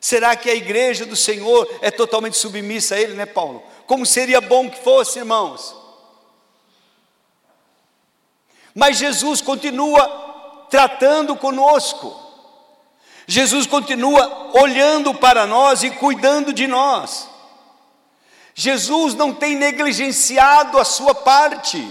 Será 0.00 0.34
que 0.34 0.50
a 0.50 0.56
igreja 0.56 1.06
do 1.06 1.14
Senhor 1.14 1.68
é 1.80 1.88
totalmente 1.88 2.36
submissa 2.36 2.96
a 2.96 3.00
Ele, 3.00 3.14
né, 3.14 3.26
Paulo? 3.26 3.62
Como 3.86 4.04
seria 4.04 4.40
bom 4.40 4.68
que 4.68 4.82
fosse, 4.82 5.20
irmãos. 5.20 5.72
Mas 8.74 8.96
Jesus 8.96 9.40
continua 9.40 10.66
tratando 10.68 11.36
conosco. 11.36 12.12
Jesus 13.24 13.68
continua 13.68 14.50
olhando 14.60 15.14
para 15.14 15.46
nós 15.46 15.84
e 15.84 15.92
cuidando 15.92 16.52
de 16.52 16.66
nós. 16.66 17.30
Jesus 18.54 19.14
não 19.14 19.34
tem 19.34 19.56
negligenciado 19.56 20.78
a 20.78 20.84
sua 20.84 21.14
parte 21.14 21.88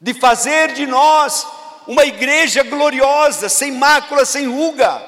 de 0.00 0.12
fazer 0.14 0.72
de 0.72 0.86
nós 0.86 1.46
uma 1.86 2.04
igreja 2.04 2.62
gloriosa, 2.62 3.48
sem 3.48 3.72
mácula, 3.72 4.24
sem 4.24 4.46
ruga. 4.46 5.02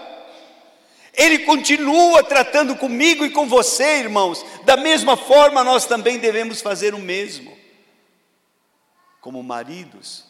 Ele 1.12 1.40
continua 1.40 2.22
tratando 2.22 2.76
comigo 2.76 3.24
e 3.24 3.30
com 3.30 3.48
você, 3.48 4.00
irmãos, 4.00 4.44
da 4.64 4.76
mesma 4.76 5.16
forma 5.16 5.64
nós 5.64 5.86
também 5.86 6.18
devemos 6.18 6.60
fazer 6.60 6.94
o 6.94 6.98
mesmo. 6.98 7.56
Como 9.20 9.42
maridos, 9.42 10.24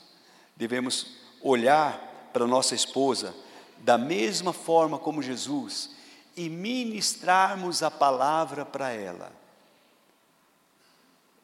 devemos 0.56 1.18
olhar 1.42 2.30
para 2.32 2.46
nossa 2.46 2.74
esposa 2.74 3.34
da 3.78 3.98
mesma 3.98 4.52
forma 4.52 4.98
como 4.98 5.22
Jesus 5.22 5.90
e 6.36 6.48
ministrarmos 6.48 7.82
a 7.82 7.90
palavra 7.90 8.64
para 8.64 8.90
ela. 8.90 9.32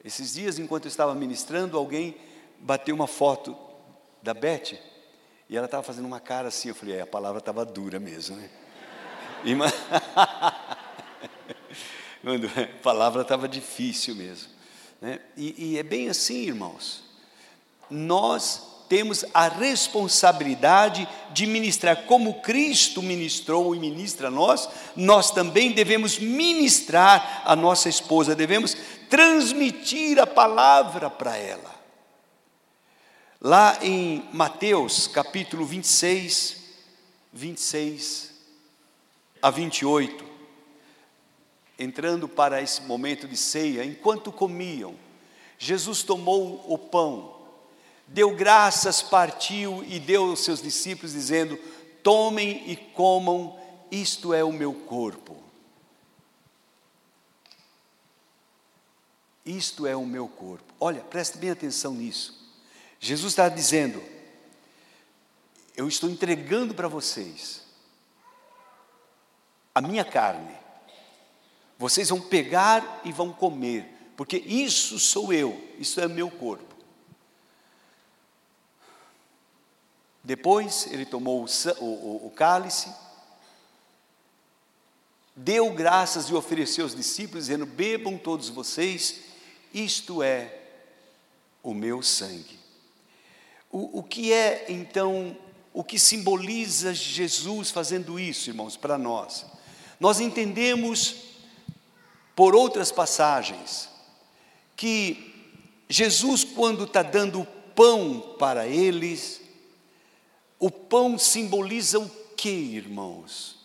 Esses 0.04 0.34
dias, 0.34 0.58
enquanto 0.58 0.86
eu 0.86 0.88
estava 0.88 1.14
ministrando, 1.14 1.76
alguém 1.76 2.16
bateu 2.58 2.94
uma 2.94 3.06
foto 3.06 3.56
da 4.22 4.34
Beth 4.34 4.78
e 5.48 5.56
ela 5.56 5.66
estava 5.66 5.82
fazendo 5.82 6.06
uma 6.06 6.20
cara 6.20 6.48
assim. 6.48 6.68
Eu 6.68 6.74
falei, 6.74 6.96
é, 6.96 7.02
a 7.02 7.06
palavra 7.06 7.38
estava 7.38 7.64
dura 7.64 8.00
mesmo, 8.00 8.36
né? 8.36 8.50
E, 12.24 12.30
a 12.62 12.82
palavra 12.84 13.22
estava 13.22 13.48
difícil 13.48 14.14
mesmo. 14.14 14.48
Né? 15.00 15.18
E, 15.36 15.72
e 15.72 15.78
é 15.78 15.82
bem 15.82 16.08
assim, 16.08 16.46
irmãos. 16.46 17.02
Nós 17.90 18.71
temos 18.92 19.24
a 19.32 19.48
responsabilidade 19.48 21.08
de 21.32 21.46
ministrar, 21.46 22.04
como 22.04 22.42
Cristo 22.42 23.00
ministrou 23.00 23.74
e 23.74 23.78
ministra 23.78 24.28
a 24.28 24.30
nós, 24.30 24.68
nós 24.94 25.30
também 25.30 25.72
devemos 25.72 26.18
ministrar 26.18 27.40
a 27.46 27.56
nossa 27.56 27.88
esposa, 27.88 28.34
devemos 28.34 28.76
transmitir 29.08 30.18
a 30.18 30.26
palavra 30.26 31.08
para 31.08 31.34
ela. 31.38 31.74
Lá 33.40 33.78
em 33.80 34.28
Mateus 34.30 35.06
capítulo 35.06 35.64
26, 35.64 36.58
26 37.32 38.30
a 39.40 39.48
28, 39.48 40.22
entrando 41.78 42.28
para 42.28 42.60
esse 42.60 42.82
momento 42.82 43.26
de 43.26 43.38
ceia, 43.38 43.86
enquanto 43.86 44.30
comiam, 44.30 44.94
Jesus 45.58 46.02
tomou 46.02 46.62
o 46.68 46.76
pão, 46.76 47.40
deu 48.12 48.34
graças, 48.34 49.02
partiu 49.02 49.84
e 49.84 49.98
deu 49.98 50.24
aos 50.30 50.40
seus 50.40 50.62
discípulos, 50.62 51.12
dizendo: 51.12 51.56
Tomem 52.02 52.70
e 52.70 52.76
comam, 52.76 53.58
isto 53.90 54.32
é 54.32 54.44
o 54.44 54.52
meu 54.52 54.72
corpo. 54.72 55.36
Isto 59.44 59.86
é 59.86 59.96
o 59.96 60.06
meu 60.06 60.28
corpo. 60.28 60.72
Olha, 60.78 61.00
preste 61.00 61.36
bem 61.38 61.50
atenção 61.50 61.94
nisso. 61.94 62.54
Jesus 63.00 63.32
está 63.32 63.48
dizendo: 63.48 64.02
Eu 65.76 65.88
estou 65.88 66.08
entregando 66.08 66.74
para 66.74 66.88
vocês 66.88 67.62
a 69.74 69.80
minha 69.80 70.04
carne. 70.04 70.54
Vocês 71.78 72.10
vão 72.10 72.20
pegar 72.20 73.00
e 73.04 73.10
vão 73.10 73.32
comer, 73.32 73.88
porque 74.16 74.36
isso 74.36 75.00
sou 75.00 75.32
eu, 75.32 75.60
isso 75.78 76.00
é 76.00 76.06
meu 76.06 76.30
corpo. 76.30 76.71
Depois 80.24 80.86
ele 80.90 81.04
tomou 81.04 81.44
o, 81.44 81.84
o, 81.84 82.26
o 82.26 82.30
cálice, 82.30 82.88
deu 85.34 85.72
graças 85.72 86.26
e 86.26 86.34
ofereceu 86.34 86.84
aos 86.84 86.94
discípulos, 86.94 87.46
dizendo: 87.46 87.66
Bebam 87.66 88.16
todos 88.16 88.48
vocês, 88.48 89.20
isto 89.74 90.22
é 90.22 90.60
o 91.62 91.74
meu 91.74 92.02
sangue. 92.02 92.58
O, 93.70 93.98
o 93.98 94.02
que 94.02 94.32
é 94.32 94.66
então, 94.68 95.36
o 95.72 95.82
que 95.82 95.98
simboliza 95.98 96.94
Jesus 96.94 97.70
fazendo 97.70 98.18
isso, 98.20 98.50
irmãos, 98.50 98.76
para 98.76 98.96
nós? 98.96 99.46
Nós 99.98 100.20
entendemos, 100.20 101.16
por 102.36 102.54
outras 102.54 102.92
passagens, 102.92 103.88
que 104.76 105.32
Jesus, 105.88 106.44
quando 106.44 106.84
está 106.84 107.02
dando 107.02 107.46
pão 107.74 108.36
para 108.38 108.66
eles, 108.66 109.41
o 110.62 110.70
pão 110.70 111.18
simboliza 111.18 111.98
o 111.98 112.08
que, 112.36 112.48
irmãos? 112.48 113.56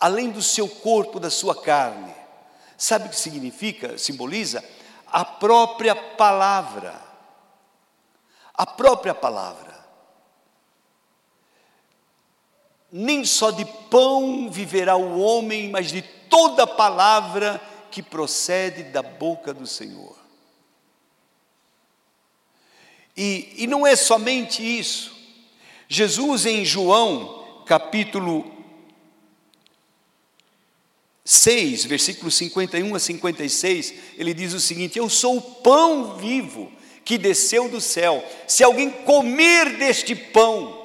Além 0.00 0.32
do 0.32 0.42
seu 0.42 0.68
corpo, 0.68 1.20
da 1.20 1.30
sua 1.30 1.54
carne. 1.62 2.12
Sabe 2.76 3.06
o 3.06 3.10
que 3.10 3.16
significa? 3.16 3.96
Simboliza 3.96 4.64
a 5.06 5.24
própria 5.24 5.94
palavra. 5.94 7.00
A 8.52 8.66
própria 8.66 9.14
palavra. 9.14 9.78
Nem 12.90 13.24
só 13.24 13.52
de 13.52 13.64
pão 13.88 14.50
viverá 14.50 14.96
o 14.96 15.20
homem, 15.20 15.70
mas 15.70 15.92
de 15.92 16.02
toda 16.02 16.66
palavra 16.66 17.60
que 17.92 18.02
procede 18.02 18.82
da 18.82 19.04
boca 19.04 19.54
do 19.54 19.68
Senhor. 19.68 20.16
E, 23.16 23.54
e 23.56 23.66
não 23.68 23.86
é 23.86 23.94
somente 23.94 24.60
isso. 24.60 25.13
Jesus, 25.88 26.46
em 26.46 26.64
João, 26.64 27.62
capítulo 27.66 28.50
6, 31.24 31.86
versículos 31.86 32.34
51 32.34 32.94
a 32.94 32.98
56, 32.98 33.94
ele 34.18 34.34
diz 34.34 34.52
o 34.52 34.60
seguinte: 34.60 34.98
Eu 34.98 35.08
sou 35.08 35.38
o 35.38 35.42
pão 35.42 36.16
vivo 36.16 36.70
que 37.04 37.18
desceu 37.18 37.68
do 37.68 37.80
céu. 37.80 38.24
Se 38.46 38.62
alguém 38.62 38.90
comer 38.90 39.76
deste 39.76 40.14
pão, 40.14 40.82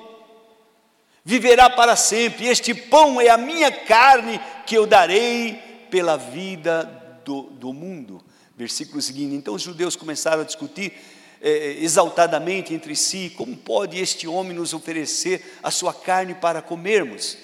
viverá 1.24 1.70
para 1.70 1.96
sempre. 1.96 2.48
Este 2.48 2.74
pão 2.74 3.20
é 3.20 3.30
a 3.30 3.38
minha 3.38 3.72
carne 3.72 4.40
que 4.66 4.76
eu 4.78 4.86
darei 4.86 5.56
pela 5.90 6.18
vida 6.18 6.84
do, 7.26 7.44
do 7.44 7.74
mundo. 7.74 8.24
Versículo 8.56 9.02
seguinte: 9.02 9.36
Então 9.36 9.54
os 9.54 9.62
judeus 9.62 9.96
começaram 9.96 10.42
a 10.42 10.46
discutir 10.46 10.94
é, 11.41 11.78
exaltadamente 11.80 12.73
entre 12.73 12.95
si: 12.95 13.34
como 13.36 13.56
pode 13.56 13.97
este 13.97 14.28
homem 14.28 14.56
nos 14.56 14.73
oferecer 14.73 15.58
a 15.63 15.71
sua 15.71 15.93
carne 15.93 16.36
para 16.36 16.62
comermos? 16.62 17.38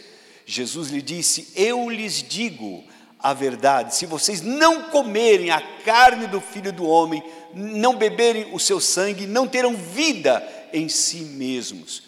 Jesus 0.45 0.89
lhe 0.89 1.01
disse: 1.01 1.51
Eu 1.55 1.89
lhes 1.89 2.21
digo 2.21 2.83
a 3.19 3.33
verdade, 3.33 3.95
se 3.95 4.05
vocês 4.05 4.41
não 4.41 4.83
comerem 4.83 5.49
a 5.49 5.59
carne 5.83 6.27
do 6.27 6.39
filho 6.39 6.71
do 6.71 6.85
homem, 6.85 7.23
não 7.53 7.95
beberem 7.95 8.53
o 8.53 8.59
seu 8.59 8.79
sangue, 8.79 9.25
não 9.25 9.47
terão 9.47 9.75
vida 9.75 10.47
em 10.71 10.87
si 10.87 11.21
mesmos. 11.21 12.03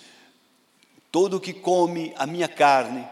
Todo 1.12 1.40
que 1.40 1.54
come 1.54 2.14
a 2.18 2.28
minha 2.28 2.48
carne 2.48 3.08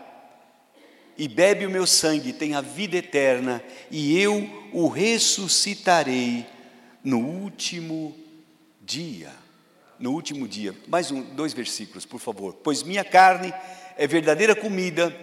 e 1.17 1.27
bebe 1.27 1.65
o 1.65 1.69
meu 1.69 1.87
sangue 1.87 2.33
tem 2.33 2.55
a 2.55 2.61
vida 2.61 2.97
eterna, 2.97 3.63
e 3.89 4.19
eu 4.19 4.47
o 4.73 4.87
ressuscitarei 4.87 6.45
no 7.03 7.19
último 7.19 8.15
dia, 8.85 9.33
no 9.99 10.11
último 10.11 10.47
dia. 10.47 10.75
Mais 10.87 11.11
um, 11.11 11.21
dois 11.21 11.53
versículos, 11.53 12.05
por 12.05 12.19
favor. 12.19 12.53
Pois 12.63 12.83
minha 12.83 13.03
carne 13.03 13.53
é 13.97 14.05
verdadeira 14.05 14.55
comida, 14.55 15.15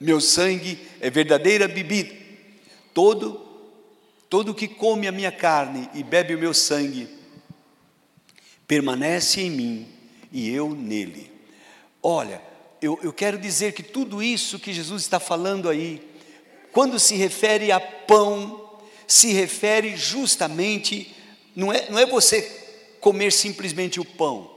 meu 0.00 0.20
sangue 0.20 0.78
é 1.00 1.10
verdadeira 1.10 1.68
bebida. 1.68 2.14
Todo 2.94 3.48
todo 4.30 4.54
que 4.54 4.68
come 4.68 5.08
a 5.08 5.12
minha 5.12 5.32
carne 5.32 5.90
e 5.92 6.04
bebe 6.04 6.36
o 6.36 6.38
meu 6.38 6.54
sangue 6.54 7.08
permanece 8.66 9.40
em 9.40 9.50
mim 9.50 9.88
e 10.30 10.48
eu 10.48 10.72
nele. 10.72 11.28
Olha, 12.00 12.40
eu, 12.80 12.98
eu 13.02 13.12
quero 13.12 13.36
dizer 13.36 13.72
que 13.72 13.82
tudo 13.82 14.22
isso 14.22 14.60
que 14.60 14.72
Jesus 14.72 15.02
está 15.02 15.18
falando 15.18 15.68
aí, 15.68 16.00
quando 16.70 17.00
se 17.00 17.16
refere 17.16 17.72
a 17.72 17.80
pão, 17.80 18.78
se 19.08 19.32
refere 19.32 19.96
justamente, 19.96 21.12
não 21.56 21.72
é, 21.72 21.90
não 21.90 21.98
é 21.98 22.06
você 22.06 22.59
comer 23.00 23.32
simplesmente 23.32 23.98
o 23.98 24.04
pão 24.04 24.50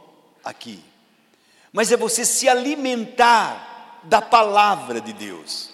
aqui, 0.43 0.83
mas 1.71 1.91
é 1.91 1.97
você 1.97 2.25
se 2.25 2.47
alimentar 2.47 4.01
da 4.03 4.21
palavra 4.21 4.99
de 4.99 5.13
Deus. 5.13 5.71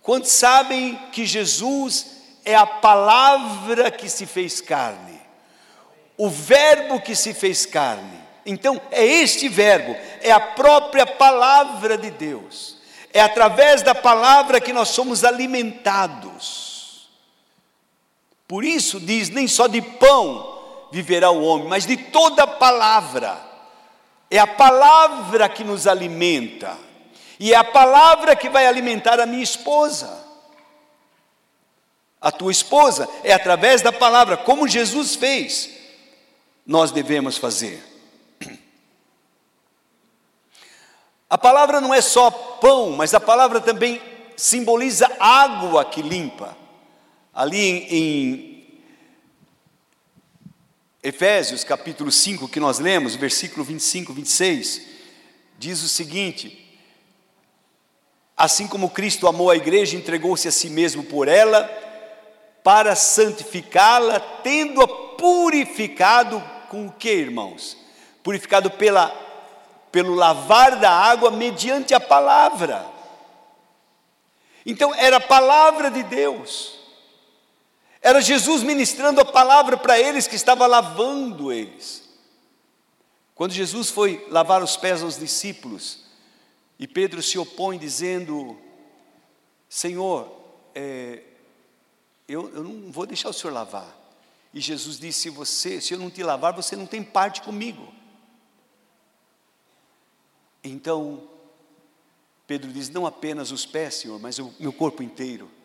Quantos 0.00 0.30
sabem 0.30 0.96
que 1.12 1.26
Jesus 1.26 2.06
é 2.44 2.54
a 2.54 2.66
palavra 2.66 3.90
que 3.90 4.08
se 4.08 4.24
fez 4.24 4.60
carne, 4.60 5.20
o 6.16 6.30
Verbo 6.30 7.00
que 7.00 7.14
se 7.14 7.34
fez 7.34 7.66
carne. 7.66 8.18
Então, 8.46 8.80
é 8.90 9.04
este 9.04 9.48
Verbo, 9.48 9.94
é 10.22 10.32
a 10.32 10.40
própria 10.40 11.06
palavra 11.06 11.98
de 11.98 12.10
Deus, 12.10 12.78
é 13.12 13.20
através 13.20 13.82
da 13.82 13.94
palavra 13.94 14.60
que 14.60 14.72
nós 14.72 14.88
somos 14.88 15.24
alimentados. 15.24 17.10
Por 18.46 18.64
isso 18.64 18.98
diz: 18.98 19.28
nem 19.28 19.46
só 19.46 19.66
de 19.66 19.82
pão 19.82 20.57
viverá 20.90 21.30
o 21.30 21.42
homem, 21.42 21.68
mas 21.68 21.86
de 21.86 21.96
toda 21.96 22.46
palavra. 22.46 23.38
É 24.30 24.38
a 24.38 24.46
palavra 24.46 25.48
que 25.48 25.64
nos 25.64 25.86
alimenta, 25.86 26.76
e 27.40 27.52
é 27.52 27.56
a 27.56 27.64
palavra 27.64 28.36
que 28.36 28.48
vai 28.48 28.66
alimentar 28.66 29.18
a 29.20 29.26
minha 29.26 29.42
esposa. 29.42 30.26
A 32.20 32.30
tua 32.32 32.50
esposa 32.50 33.08
é 33.22 33.32
através 33.32 33.80
da 33.80 33.92
palavra, 33.92 34.36
como 34.36 34.68
Jesus 34.68 35.14
fez, 35.14 35.70
nós 36.66 36.90
devemos 36.90 37.38
fazer. 37.38 37.82
A 41.30 41.36
palavra 41.36 41.80
não 41.80 41.92
é 41.92 42.00
só 42.00 42.30
pão, 42.30 42.92
mas 42.92 43.12
a 43.12 43.20
palavra 43.20 43.60
também 43.60 44.00
simboliza 44.36 45.10
água 45.20 45.84
que 45.84 46.00
limpa. 46.00 46.56
Ali 47.34 47.86
em, 47.90 48.47
Efésios 51.02 51.62
capítulo 51.62 52.10
5, 52.10 52.48
que 52.48 52.58
nós 52.58 52.80
lemos, 52.80 53.14
versículo 53.14 53.64
25, 53.64 54.12
26, 54.12 54.82
diz 55.56 55.80
o 55.82 55.88
seguinte: 55.88 56.68
Assim 58.36 58.66
como 58.66 58.90
Cristo 58.90 59.28
amou 59.28 59.48
a 59.48 59.56
igreja, 59.56 59.96
entregou-se 59.96 60.48
a 60.48 60.52
si 60.52 60.68
mesmo 60.68 61.04
por 61.04 61.28
ela, 61.28 61.64
para 62.64 62.96
santificá-la, 62.96 64.18
tendo-a 64.18 64.88
purificado 64.88 66.42
com 66.68 66.86
o 66.86 66.92
que, 66.92 67.10
irmãos? 67.10 67.76
Purificado 68.22 68.68
pela, 68.68 69.08
pelo 69.92 70.16
lavar 70.16 70.80
da 70.80 70.90
água 70.90 71.30
mediante 71.30 71.94
a 71.94 72.00
palavra. 72.00 72.84
Então, 74.66 74.92
era 74.96 75.18
a 75.18 75.20
palavra 75.20 75.92
de 75.92 76.02
Deus. 76.02 76.77
Era 78.08 78.22
Jesus 78.22 78.62
ministrando 78.62 79.20
a 79.20 79.24
palavra 79.26 79.76
para 79.76 80.00
eles 80.00 80.26
que 80.26 80.34
estava 80.34 80.66
lavando 80.66 81.52
eles. 81.52 82.08
Quando 83.34 83.52
Jesus 83.52 83.90
foi 83.90 84.26
lavar 84.30 84.62
os 84.62 84.78
pés 84.78 85.02
aos 85.02 85.18
discípulos, 85.18 86.06
e 86.78 86.88
Pedro 86.88 87.22
se 87.22 87.38
opõe 87.38 87.76
dizendo: 87.76 88.58
Senhor, 89.68 90.26
é, 90.74 91.22
eu, 92.26 92.48
eu, 92.54 92.64
não 92.64 92.90
vou 92.90 93.04
deixar 93.04 93.28
o 93.28 93.32
Senhor 93.34 93.52
lavar. 93.52 93.94
E 94.54 94.60
Jesus 94.60 94.98
disse: 94.98 95.20
se, 95.20 95.28
você, 95.28 95.78
se 95.78 95.92
eu 95.92 95.98
não 95.98 96.08
te 96.08 96.22
lavar, 96.22 96.54
você 96.54 96.74
não 96.74 96.86
tem 96.86 97.02
parte 97.02 97.42
comigo. 97.42 97.92
Então, 100.64 101.28
Pedro 102.46 102.72
diz: 102.72 102.88
Não 102.88 103.04
apenas 103.04 103.50
os 103.50 103.66
pés, 103.66 103.96
Senhor, 103.96 104.18
mas 104.18 104.38
o 104.38 104.54
meu 104.58 104.72
corpo 104.72 105.02
inteiro. 105.02 105.57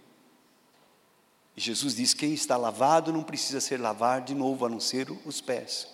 Jesus 1.55 1.95
diz: 1.95 2.13
quem 2.13 2.33
está 2.33 2.57
lavado 2.57 3.13
não 3.13 3.23
precisa 3.23 3.61
ser 3.61 3.79
lavado 3.79 4.25
de 4.25 4.35
novo, 4.35 4.65
a 4.65 4.69
não 4.69 4.79
ser 4.79 5.07
os 5.25 5.39
pés. 5.39 5.87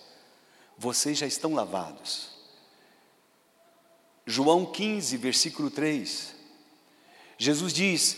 vocês 0.76 1.18
já 1.18 1.26
estão 1.26 1.54
lavados. 1.54 2.30
João 4.26 4.64
15, 4.64 5.16
versículo 5.16 5.70
3. 5.70 6.34
Jesus 7.36 7.72
diz: 7.72 8.16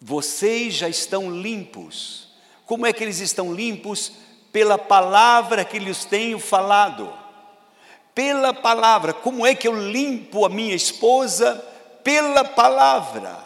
Vocês 0.00 0.74
já 0.74 0.88
estão 0.88 1.30
limpos. 1.30 2.28
Como 2.66 2.84
é 2.86 2.92
que 2.92 3.02
eles 3.02 3.20
estão 3.20 3.54
limpos? 3.54 4.12
Pela 4.52 4.78
palavra 4.78 5.64
que 5.64 5.78
lhes 5.78 6.04
tenho 6.04 6.38
falado. 6.38 7.12
Pela 8.14 8.52
palavra. 8.52 9.12
Como 9.12 9.46
é 9.46 9.54
que 9.54 9.68
eu 9.68 9.90
limpo 9.90 10.44
a 10.44 10.48
minha 10.48 10.74
esposa? 10.74 11.54
Pela 12.02 12.44
palavra 12.44 13.45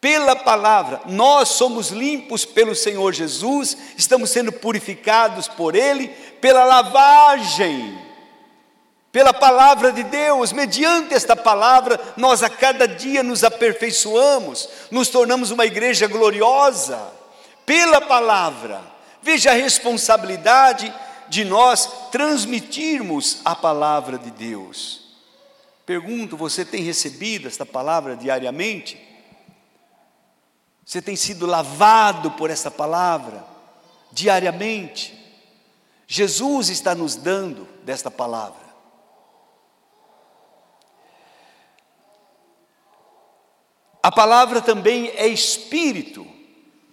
pela 0.00 0.36
palavra. 0.36 1.00
Nós 1.06 1.50
somos 1.50 1.90
limpos 1.90 2.44
pelo 2.44 2.74
Senhor 2.74 3.12
Jesus, 3.12 3.76
estamos 3.96 4.30
sendo 4.30 4.52
purificados 4.52 5.48
por 5.48 5.74
Ele, 5.74 6.08
pela 6.40 6.64
lavagem, 6.64 7.98
pela 9.10 9.32
palavra 9.32 9.92
de 9.92 10.02
Deus. 10.02 10.52
Mediante 10.52 11.14
esta 11.14 11.34
palavra, 11.34 11.98
nós 12.16 12.42
a 12.42 12.48
cada 12.50 12.86
dia 12.86 13.22
nos 13.22 13.42
aperfeiçoamos, 13.42 14.68
nos 14.90 15.08
tornamos 15.08 15.50
uma 15.50 15.66
igreja 15.66 16.06
gloriosa, 16.06 17.00
pela 17.64 18.00
palavra. 18.00 18.80
Veja 19.22 19.50
a 19.50 19.54
responsabilidade 19.54 20.92
de 21.28 21.44
nós 21.44 21.90
transmitirmos 22.12 23.40
a 23.44 23.56
palavra 23.56 24.16
de 24.18 24.30
Deus. 24.30 25.06
Pergunto, 25.84 26.36
você 26.36 26.64
tem 26.64 26.82
recebido 26.82 27.48
esta 27.48 27.66
palavra 27.66 28.16
diariamente? 28.16 29.05
Você 30.86 31.02
tem 31.02 31.16
sido 31.16 31.46
lavado 31.46 32.30
por 32.30 32.48
essa 32.48 32.70
palavra 32.70 33.44
diariamente. 34.12 35.20
Jesus 36.06 36.68
está 36.68 36.94
nos 36.94 37.16
dando 37.16 37.66
desta 37.82 38.08
palavra. 38.08 38.64
A 44.00 44.12
palavra 44.12 44.62
também 44.62 45.08
é 45.08 45.26
espírito 45.26 46.24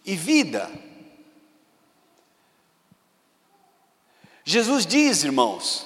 e 0.03 0.15
vida. 0.15 0.71
Jesus 4.43 4.87
diz, 4.87 5.23
irmãos, 5.23 5.85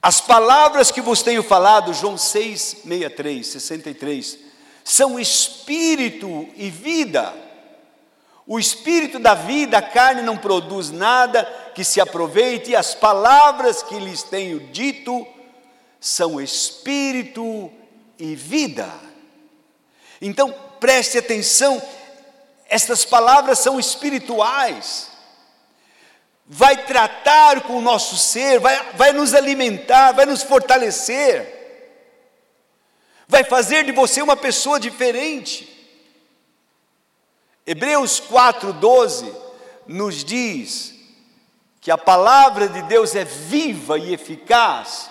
as 0.00 0.22
palavras 0.22 0.90
que 0.90 1.02
vos 1.02 1.22
tenho 1.22 1.42
falado, 1.42 1.92
João 1.92 2.16
6, 2.16 2.60
63, 2.82 3.46
63, 3.46 4.49
são 4.90 5.20
espírito 5.20 6.48
e 6.56 6.68
vida. 6.68 7.32
O 8.44 8.58
espírito 8.58 9.20
da 9.20 9.34
vida, 9.34 9.78
a 9.78 9.82
carne 9.82 10.20
não 10.20 10.36
produz 10.36 10.90
nada 10.90 11.44
que 11.76 11.84
se 11.84 12.00
aproveite, 12.00 12.70
e 12.72 12.76
as 12.76 12.92
palavras 12.92 13.84
que 13.84 13.94
lhes 14.00 14.24
tenho 14.24 14.58
dito 14.72 15.24
são 16.00 16.40
espírito 16.40 17.70
e 18.18 18.34
vida. 18.34 18.92
Então, 20.20 20.52
preste 20.80 21.18
atenção, 21.18 21.80
estas 22.68 23.04
palavras 23.04 23.60
são 23.60 23.78
espirituais, 23.78 25.08
vai 26.44 26.84
tratar 26.84 27.60
com 27.60 27.74
o 27.74 27.80
nosso 27.80 28.16
ser, 28.16 28.58
vai, 28.58 28.92
vai 28.94 29.12
nos 29.12 29.34
alimentar, 29.34 30.10
vai 30.10 30.26
nos 30.26 30.42
fortalecer 30.42 31.59
vai 33.30 33.44
fazer 33.44 33.84
de 33.84 33.92
você 33.92 34.20
uma 34.20 34.36
pessoa 34.36 34.80
diferente. 34.80 35.68
Hebreus 37.64 38.20
4,12 38.20 39.32
nos 39.86 40.24
diz 40.24 40.92
que 41.80 41.92
a 41.92 41.96
palavra 41.96 42.68
de 42.68 42.82
Deus 42.82 43.14
é 43.14 43.24
viva 43.24 43.96
e 43.96 44.12
eficaz, 44.12 45.08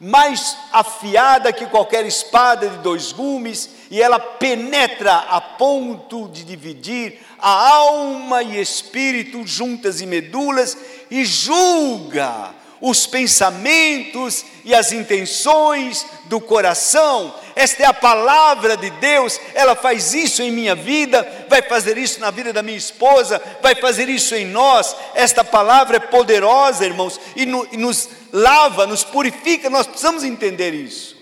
mais 0.00 0.56
afiada 0.72 1.52
que 1.52 1.66
qualquer 1.66 2.06
espada 2.06 2.70
de 2.70 2.78
dois 2.78 3.12
gumes, 3.12 3.68
e 3.90 4.00
ela 4.00 4.18
penetra 4.18 5.14
a 5.14 5.38
ponto 5.38 6.26
de 6.28 6.44
dividir 6.44 7.20
a 7.38 7.68
alma 7.68 8.42
e 8.42 8.58
espírito 8.58 9.46
juntas 9.46 10.00
e 10.00 10.06
medulas, 10.06 10.74
e 11.10 11.22
julga 11.22 12.54
os 12.80 13.06
pensamentos 13.06 14.44
e 14.64 14.74
as 14.74 14.92
intenções 14.92 16.06
do 16.26 16.40
coração. 16.40 17.34
Esta 17.58 17.82
é 17.82 17.86
a 17.86 17.92
palavra 17.92 18.76
de 18.76 18.88
Deus, 18.88 19.40
ela 19.52 19.74
faz 19.74 20.14
isso 20.14 20.40
em 20.40 20.52
minha 20.52 20.76
vida, 20.76 21.26
vai 21.48 21.60
fazer 21.60 21.98
isso 21.98 22.20
na 22.20 22.30
vida 22.30 22.52
da 22.52 22.62
minha 22.62 22.78
esposa, 22.78 23.42
vai 23.60 23.74
fazer 23.74 24.08
isso 24.08 24.32
em 24.36 24.46
nós. 24.46 24.94
Esta 25.12 25.42
palavra 25.42 25.96
é 25.96 25.98
poderosa, 25.98 26.86
irmãos, 26.86 27.20
e, 27.34 27.44
no, 27.44 27.66
e 27.72 27.76
nos 27.76 28.10
lava, 28.32 28.86
nos 28.86 29.02
purifica, 29.02 29.68
nós 29.68 29.88
precisamos 29.88 30.22
entender 30.22 30.72
isso. 30.72 31.16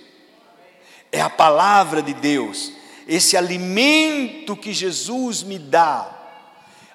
É 1.11 1.23
a 1.23 1.31
palavra 1.31 2.03
de 2.03 2.13
Deus, 2.13 2.71
esse 3.09 3.35
alimento 3.35 4.55
que 4.55 4.75
Jesus 4.75 5.43
me 5.43 5.59
dá, 5.59 6.07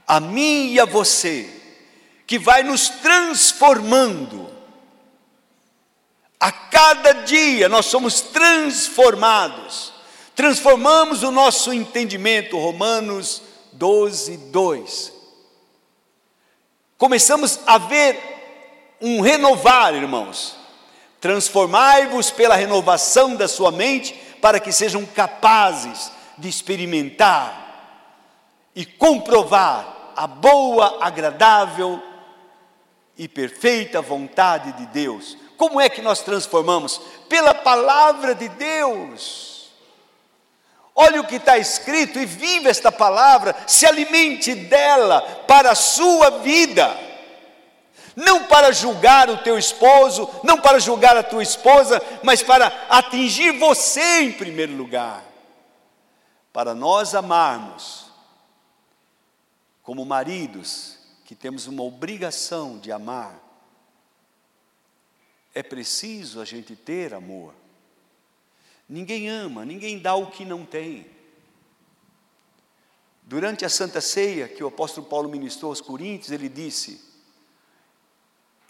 a 0.08 0.20
mim 0.20 0.72
e 0.72 0.80
a 0.80 0.86
você, 0.86 1.50
que 2.28 2.38
vai 2.38 2.62
nos 2.62 2.90
transformando 2.90 4.61
a 6.42 6.52
cada 6.52 7.14
dia 7.14 7.70
nós 7.70 7.86
somos 7.86 8.20
transformados, 8.20 9.94
transformamos 10.36 11.22
o 11.22 11.30
nosso 11.30 11.72
entendimento, 11.72 12.58
Romanos 12.58 13.44
12, 13.74 14.38
2. 14.38 15.14
Começamos 16.98 17.60
a 17.68 17.78
ver 17.78 18.98
um 19.00 19.22
renovar, 19.22 19.94
irmãos. 19.94 20.56
Transformai-vos 21.20 22.32
pela 22.32 22.56
renovação 22.56 23.36
da 23.36 23.48
sua 23.48 23.72
mente, 23.72 24.16
para 24.42 24.60
que 24.60 24.72
sejam 24.72 25.06
capazes 25.06 26.12
de 26.40 26.50
experimentar 26.50 27.62
e 28.76 28.84
comprovar 28.84 30.14
a 30.16 30.26
boa, 30.26 30.98
agradável 31.02 32.02
e 33.16 33.28
perfeita 33.28 34.02
vontade 34.02 34.72
de 34.72 34.88
Deus. 34.88 35.38
Como 35.62 35.80
é 35.80 35.88
que 35.88 36.02
nós 36.02 36.22
transformamos? 36.22 37.00
Pela 37.30 37.54
palavra 37.54 38.34
de 38.34 38.50
Deus. 38.50 39.70
Olhe 40.96 41.20
o 41.20 41.24
que 41.24 41.36
está 41.36 41.56
escrito 41.56 42.18
e 42.18 42.26
vive 42.26 42.68
esta 42.68 42.92
palavra, 42.92 43.56
se 43.68 43.86
alimente 43.86 44.56
dela 44.56 45.22
para 45.48 45.70
a 45.70 45.76
sua 45.76 46.40
vida. 46.40 46.90
Não 48.16 48.46
para 48.46 48.72
julgar 48.72 49.30
o 49.30 49.38
teu 49.38 49.56
esposo, 49.56 50.28
não 50.44 50.60
para 50.60 50.80
julgar 50.80 51.16
a 51.16 51.22
tua 51.22 51.44
esposa, 51.44 52.02
mas 52.24 52.42
para 52.42 52.66
atingir 52.90 53.52
você 53.60 54.22
em 54.22 54.32
primeiro 54.32 54.74
lugar. 54.76 55.24
Para 56.52 56.74
nós 56.74 57.14
amarmos, 57.14 58.08
como 59.84 60.04
maridos, 60.08 60.98
que 61.24 61.36
temos 61.36 61.68
uma 61.68 61.84
obrigação 61.84 62.80
de 62.80 62.92
amar, 62.92 63.51
é 65.54 65.62
preciso 65.62 66.40
a 66.40 66.46
gente 66.46 66.76
ter 66.76 67.14
amor. 67.14 67.54
Ninguém 68.88 69.30
ama, 69.30 69.66
ninguém 69.66 70.00
dá 70.00 70.16
o 70.16 70.32
que 70.32 70.46
não 70.46 70.66
tem. 70.66 71.10
Durante 73.24 73.64
a 73.64 73.70
Santa 73.70 74.02
Ceia, 74.02 74.48
que 74.48 74.64
o 74.64 74.68
apóstolo 74.68 75.08
Paulo 75.08 75.30
ministrou 75.30 75.72
aos 75.72 75.80
Coríntios, 75.80 76.32
ele 76.32 76.50
disse: 76.50 77.02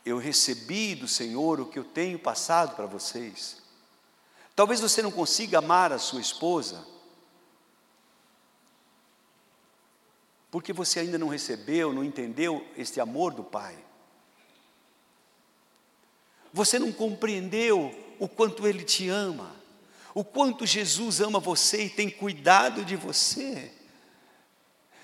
Eu 0.06 0.18
recebi 0.18 0.94
do 0.94 1.08
Senhor 1.08 1.60
o 1.60 1.66
que 1.66 1.80
eu 1.80 1.84
tenho 1.84 2.20
passado 2.20 2.76
para 2.76 2.86
vocês. 2.86 3.62
Talvez 4.56 4.80
você 4.80 5.02
não 5.02 5.12
consiga 5.12 5.60
amar 5.60 5.92
a 5.92 5.98
sua 5.98 6.22
esposa, 6.22 6.86
porque 10.52 10.74
você 10.74 11.00
ainda 11.00 11.18
não 11.18 11.30
recebeu, 11.30 11.94
não 11.94 12.04
entendeu 12.04 12.68
este 12.78 13.00
amor 13.00 13.34
do 13.34 13.44
Pai. 13.44 13.78
Você 16.54 16.78
não 16.78 16.92
compreendeu 16.92 17.94
o 18.20 18.28
quanto 18.28 18.68
Ele 18.68 18.84
te 18.84 19.10
ama, 19.10 19.56
o 20.14 20.24
quanto 20.24 20.66
Jesus 20.66 21.22
ama 21.22 21.40
você 21.40 21.86
e 21.86 21.90
tem 21.90 22.10
cuidado 22.10 22.84
de 22.84 22.96
você. 22.96 23.72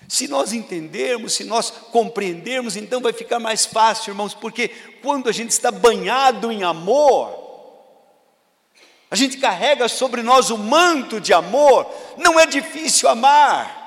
Se 0.08 0.28
nós 0.28 0.52
entendermos, 0.52 1.34
se 1.34 1.44
nós 1.44 1.70
compreendermos, 1.70 2.76
então 2.76 3.00
vai 3.00 3.12
ficar 3.12 3.38
mais 3.38 3.66
fácil, 3.66 4.12
irmãos, 4.12 4.34
porque 4.34 4.68
quando 5.02 5.28
a 5.28 5.32
gente 5.32 5.50
está 5.50 5.70
banhado 5.70 6.50
em 6.52 6.62
amor, 6.62 7.46
a 9.10 9.16
gente 9.16 9.38
carrega 9.38 9.88
sobre 9.88 10.22
nós 10.22 10.50
o 10.50 10.58
manto 10.58 11.20
de 11.20 11.32
amor, 11.32 11.90
não 12.16 12.38
é 12.38 12.46
difícil 12.46 13.08
amar, 13.08 13.78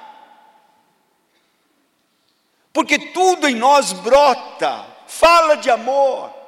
porque 2.74 2.98
tudo 2.98 3.48
em 3.48 3.56
nós 3.56 3.92
brota, 3.92 4.86
fala 5.08 5.56
de 5.56 5.70
amor. 5.70 6.41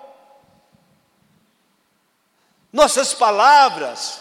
Nossas 2.73 3.13
palavras 3.13 4.19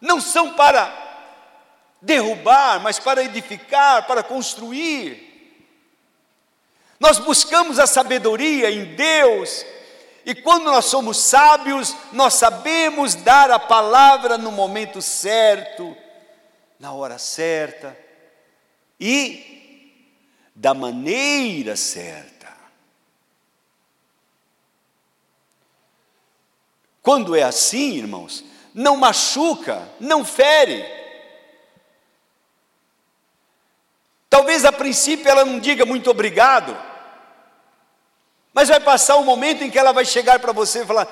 não 0.00 0.18
são 0.18 0.54
para 0.54 0.90
derrubar, 2.00 2.80
mas 2.80 2.98
para 2.98 3.22
edificar, 3.22 4.06
para 4.06 4.22
construir. 4.22 5.26
Nós 6.98 7.18
buscamos 7.18 7.78
a 7.78 7.86
sabedoria 7.86 8.70
em 8.70 8.96
Deus, 8.96 9.66
e 10.24 10.34
quando 10.34 10.64
nós 10.64 10.86
somos 10.86 11.18
sábios, 11.18 11.94
nós 12.12 12.34
sabemos 12.34 13.14
dar 13.14 13.50
a 13.50 13.58
palavra 13.58 14.38
no 14.38 14.50
momento 14.50 15.02
certo, 15.02 15.94
na 16.80 16.92
hora 16.92 17.18
certa 17.18 17.96
e 18.98 20.02
da 20.54 20.72
maneira 20.72 21.76
certa. 21.76 22.35
Quando 27.06 27.36
é 27.36 27.44
assim, 27.44 27.92
irmãos, 27.98 28.44
não 28.74 28.96
machuca, 28.96 29.88
não 30.00 30.24
fere. 30.24 30.84
Talvez 34.28 34.64
a 34.64 34.72
princípio 34.72 35.28
ela 35.28 35.44
não 35.44 35.60
diga 35.60 35.86
muito 35.86 36.10
obrigado, 36.10 36.76
mas 38.52 38.68
vai 38.68 38.80
passar 38.80 39.18
um 39.18 39.24
momento 39.24 39.62
em 39.62 39.70
que 39.70 39.78
ela 39.78 39.92
vai 39.92 40.04
chegar 40.04 40.40
para 40.40 40.50
você 40.50 40.82
e 40.82 40.84
falar: 40.84 41.06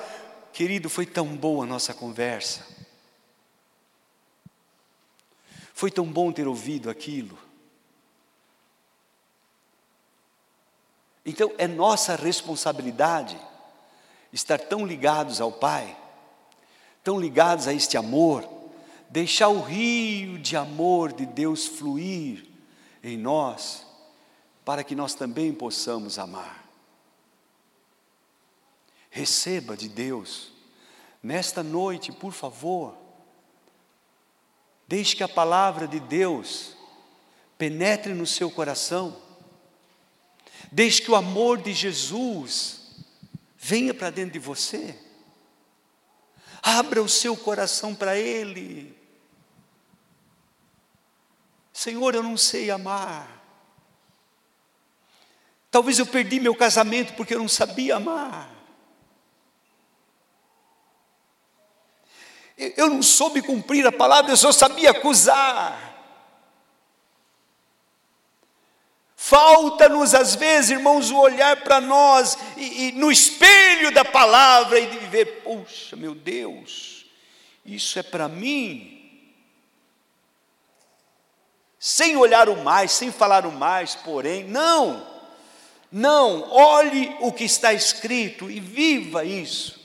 querido, 0.51 0.89
foi 0.89 1.05
tão 1.05 1.27
boa 1.27 1.63
a 1.63 1.67
nossa 1.67 1.93
conversa, 1.93 2.67
foi 5.73 5.89
tão 5.89 6.07
bom 6.07 6.29
ter 6.29 6.45
ouvido 6.45 6.89
aquilo. 6.89 7.39
Então 11.25 11.53
é 11.57 11.65
nossa 11.65 12.17
responsabilidade 12.17 13.39
estar 14.35 14.59
tão 14.59 14.85
ligados 14.85 15.39
ao 15.39 15.49
Pai, 15.49 15.97
tão 17.01 17.17
ligados 17.17 17.69
a 17.69 17.73
este 17.73 17.95
amor, 17.95 18.45
deixar 19.09 19.47
o 19.47 19.61
rio 19.61 20.37
de 20.37 20.57
amor 20.57 21.13
de 21.13 21.25
Deus 21.25 21.65
fluir 21.65 22.45
em 23.01 23.17
nós, 23.17 23.87
para 24.65 24.83
que 24.83 24.93
nós 24.93 25.13
também 25.13 25.53
possamos 25.53 26.19
amar. 26.19 26.65
Receba 29.09 29.77
de 29.77 29.87
Deus, 29.87 30.51
nesta 31.23 31.63
noite, 31.63 32.11
por 32.11 32.33
favor, 32.33 32.93
deixe 34.85 35.15
que 35.15 35.23
a 35.23 35.29
palavra 35.29 35.87
de 35.87 36.01
Deus 36.01 36.75
penetre 37.57 38.13
no 38.13 38.27
seu 38.27 38.51
coração, 38.51 39.15
deixe 40.69 41.01
que 41.01 41.09
o 41.09 41.15
amor 41.15 41.61
de 41.61 41.71
Jesus 41.71 42.84
venha 43.65 43.95
para 43.95 44.11
dentro 44.11 44.33
de 44.33 44.39
você. 44.39 44.95
Abra 46.61 47.01
o 47.01 47.09
seu 47.09 47.35
coração 47.35 47.95
para 47.95 48.15
Ele. 48.15 48.95
Senhor, 51.73 52.13
eu 52.13 52.21
não 52.21 52.37
sei 52.37 52.69
amar. 52.69 53.27
Talvez 55.71 55.97
eu 55.97 56.05
perdi 56.05 56.39
meu 56.39 56.55
casamento 56.55 57.15
porque 57.15 57.33
eu 57.33 57.39
não 57.39 57.47
sabia 57.47 57.95
amar. 57.95 58.53
Eu 62.55 62.87
não 62.87 63.01
soube 63.01 63.41
cumprir 63.41 63.85
a 63.87 63.91
palavra, 63.91 64.31
eu 64.31 64.37
só 64.37 64.51
sabia 64.51 64.91
acusar. 64.91 65.94
Falta-nos, 69.27 70.13
às 70.13 70.35
vezes, 70.35 70.69
irmãos, 70.69 71.09
o 71.09 71.17
olhar 71.17 71.63
para 71.63 71.81
nós 71.81 72.37
e, 72.55 72.89
e, 72.89 72.91
no 72.91 73.11
espelho 73.11 73.91
da 73.91 74.05
palavra 74.05 74.79
e 74.79 74.85
de 74.85 74.99
ver, 75.07 75.41
puxa, 75.41 75.95
meu 75.95 76.13
Deus, 76.13 77.07
isso 77.65 77.97
é 77.97 78.03
para 78.03 78.29
mim. 78.29 79.01
Sem 81.79 82.15
olhar 82.15 82.47
o 82.49 82.63
mais, 82.63 82.91
sem 82.91 83.11
falar 83.11 83.47
o 83.47 83.51
mais, 83.51 83.95
porém, 83.95 84.43
não, 84.43 85.03
não, 85.91 86.47
olhe 86.51 87.17
o 87.19 87.31
que 87.31 87.45
está 87.45 87.73
escrito 87.73 88.51
e 88.51 88.59
viva 88.59 89.25
isso. 89.25 89.79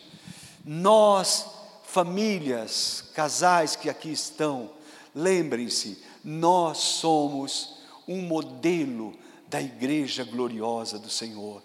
Nós, 0.62 1.47
famílias, 1.84 3.11
casais 3.14 3.74
que 3.74 3.88
aqui 3.88 4.12
estão, 4.12 4.70
lembrem-se, 5.14 6.05
nós 6.22 6.76
somos 6.76 7.80
um 8.07 8.20
modelo 8.20 9.18
da 9.51 9.61
igreja 9.61 10.22
gloriosa 10.22 10.96
do 10.96 11.11
Senhor. 11.11 11.61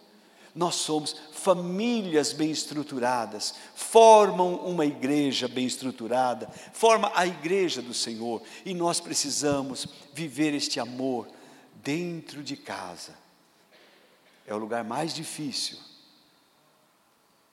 Nós 0.56 0.76
somos 0.76 1.16
famílias 1.34 2.34
bem 2.34 2.50
estruturadas, 2.50 3.54
formam 3.76 4.56
uma 4.56 4.86
igreja 4.86 5.48
bem 5.48 5.68
estruturada, 5.68 6.48
forma 6.74 7.12
a 7.14 7.28
igreja 7.28 7.82
do 7.82 7.94
Senhor, 7.94 8.42
e 8.66 8.74
nós 8.74 9.00
precisamos 9.00 9.86
viver 10.14 10.54
este 10.54 10.80
amor 10.80 11.28
dentro 11.76 12.42
de 12.42 12.58
casa. 12.58 13.14
É 14.48 14.54
o 14.54 14.58
lugar 14.58 14.84
mais 14.84 15.14
difícil, 15.14 15.78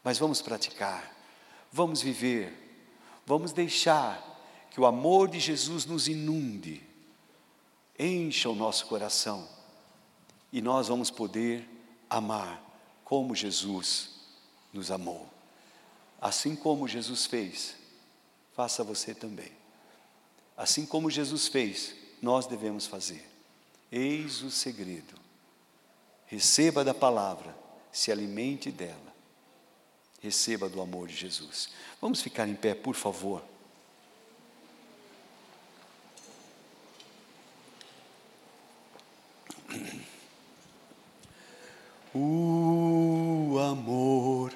mas 0.02 0.18
vamos 0.18 0.40
praticar, 0.40 1.14
vamos 1.70 2.00
viver, 2.00 2.80
vamos 3.26 3.52
deixar 3.52 4.30
que 4.70 4.80
o 4.80 4.86
amor 4.86 5.28
de 5.28 5.40
Jesus 5.40 5.84
nos 5.84 6.08
inunde, 6.08 6.82
encha 7.98 8.48
o 8.48 8.54
nosso 8.54 8.86
coração 8.86 9.61
e 10.52 10.60
nós 10.60 10.88
vamos 10.88 11.10
poder 11.10 11.66
amar 12.10 12.62
como 13.04 13.34
Jesus 13.34 14.10
nos 14.72 14.90
amou. 14.90 15.28
Assim 16.20 16.54
como 16.54 16.86
Jesus 16.86 17.26
fez, 17.26 17.74
faça 18.54 18.84
você 18.84 19.14
também. 19.14 19.50
Assim 20.56 20.84
como 20.84 21.10
Jesus 21.10 21.48
fez, 21.48 21.94
nós 22.20 22.46
devemos 22.46 22.86
fazer. 22.86 23.28
Eis 23.90 24.42
o 24.42 24.50
segredo. 24.50 25.14
Receba 26.26 26.84
da 26.84 26.94
palavra, 26.94 27.56
se 27.90 28.12
alimente 28.12 28.70
dela. 28.70 29.12
Receba 30.20 30.68
do 30.68 30.80
amor 30.80 31.08
de 31.08 31.16
Jesus. 31.16 31.70
Vamos 32.00 32.22
ficar 32.22 32.46
em 32.46 32.54
pé, 32.54 32.74
por 32.74 32.94
favor. 32.94 33.42
o 42.14 43.58
amor 43.58 44.52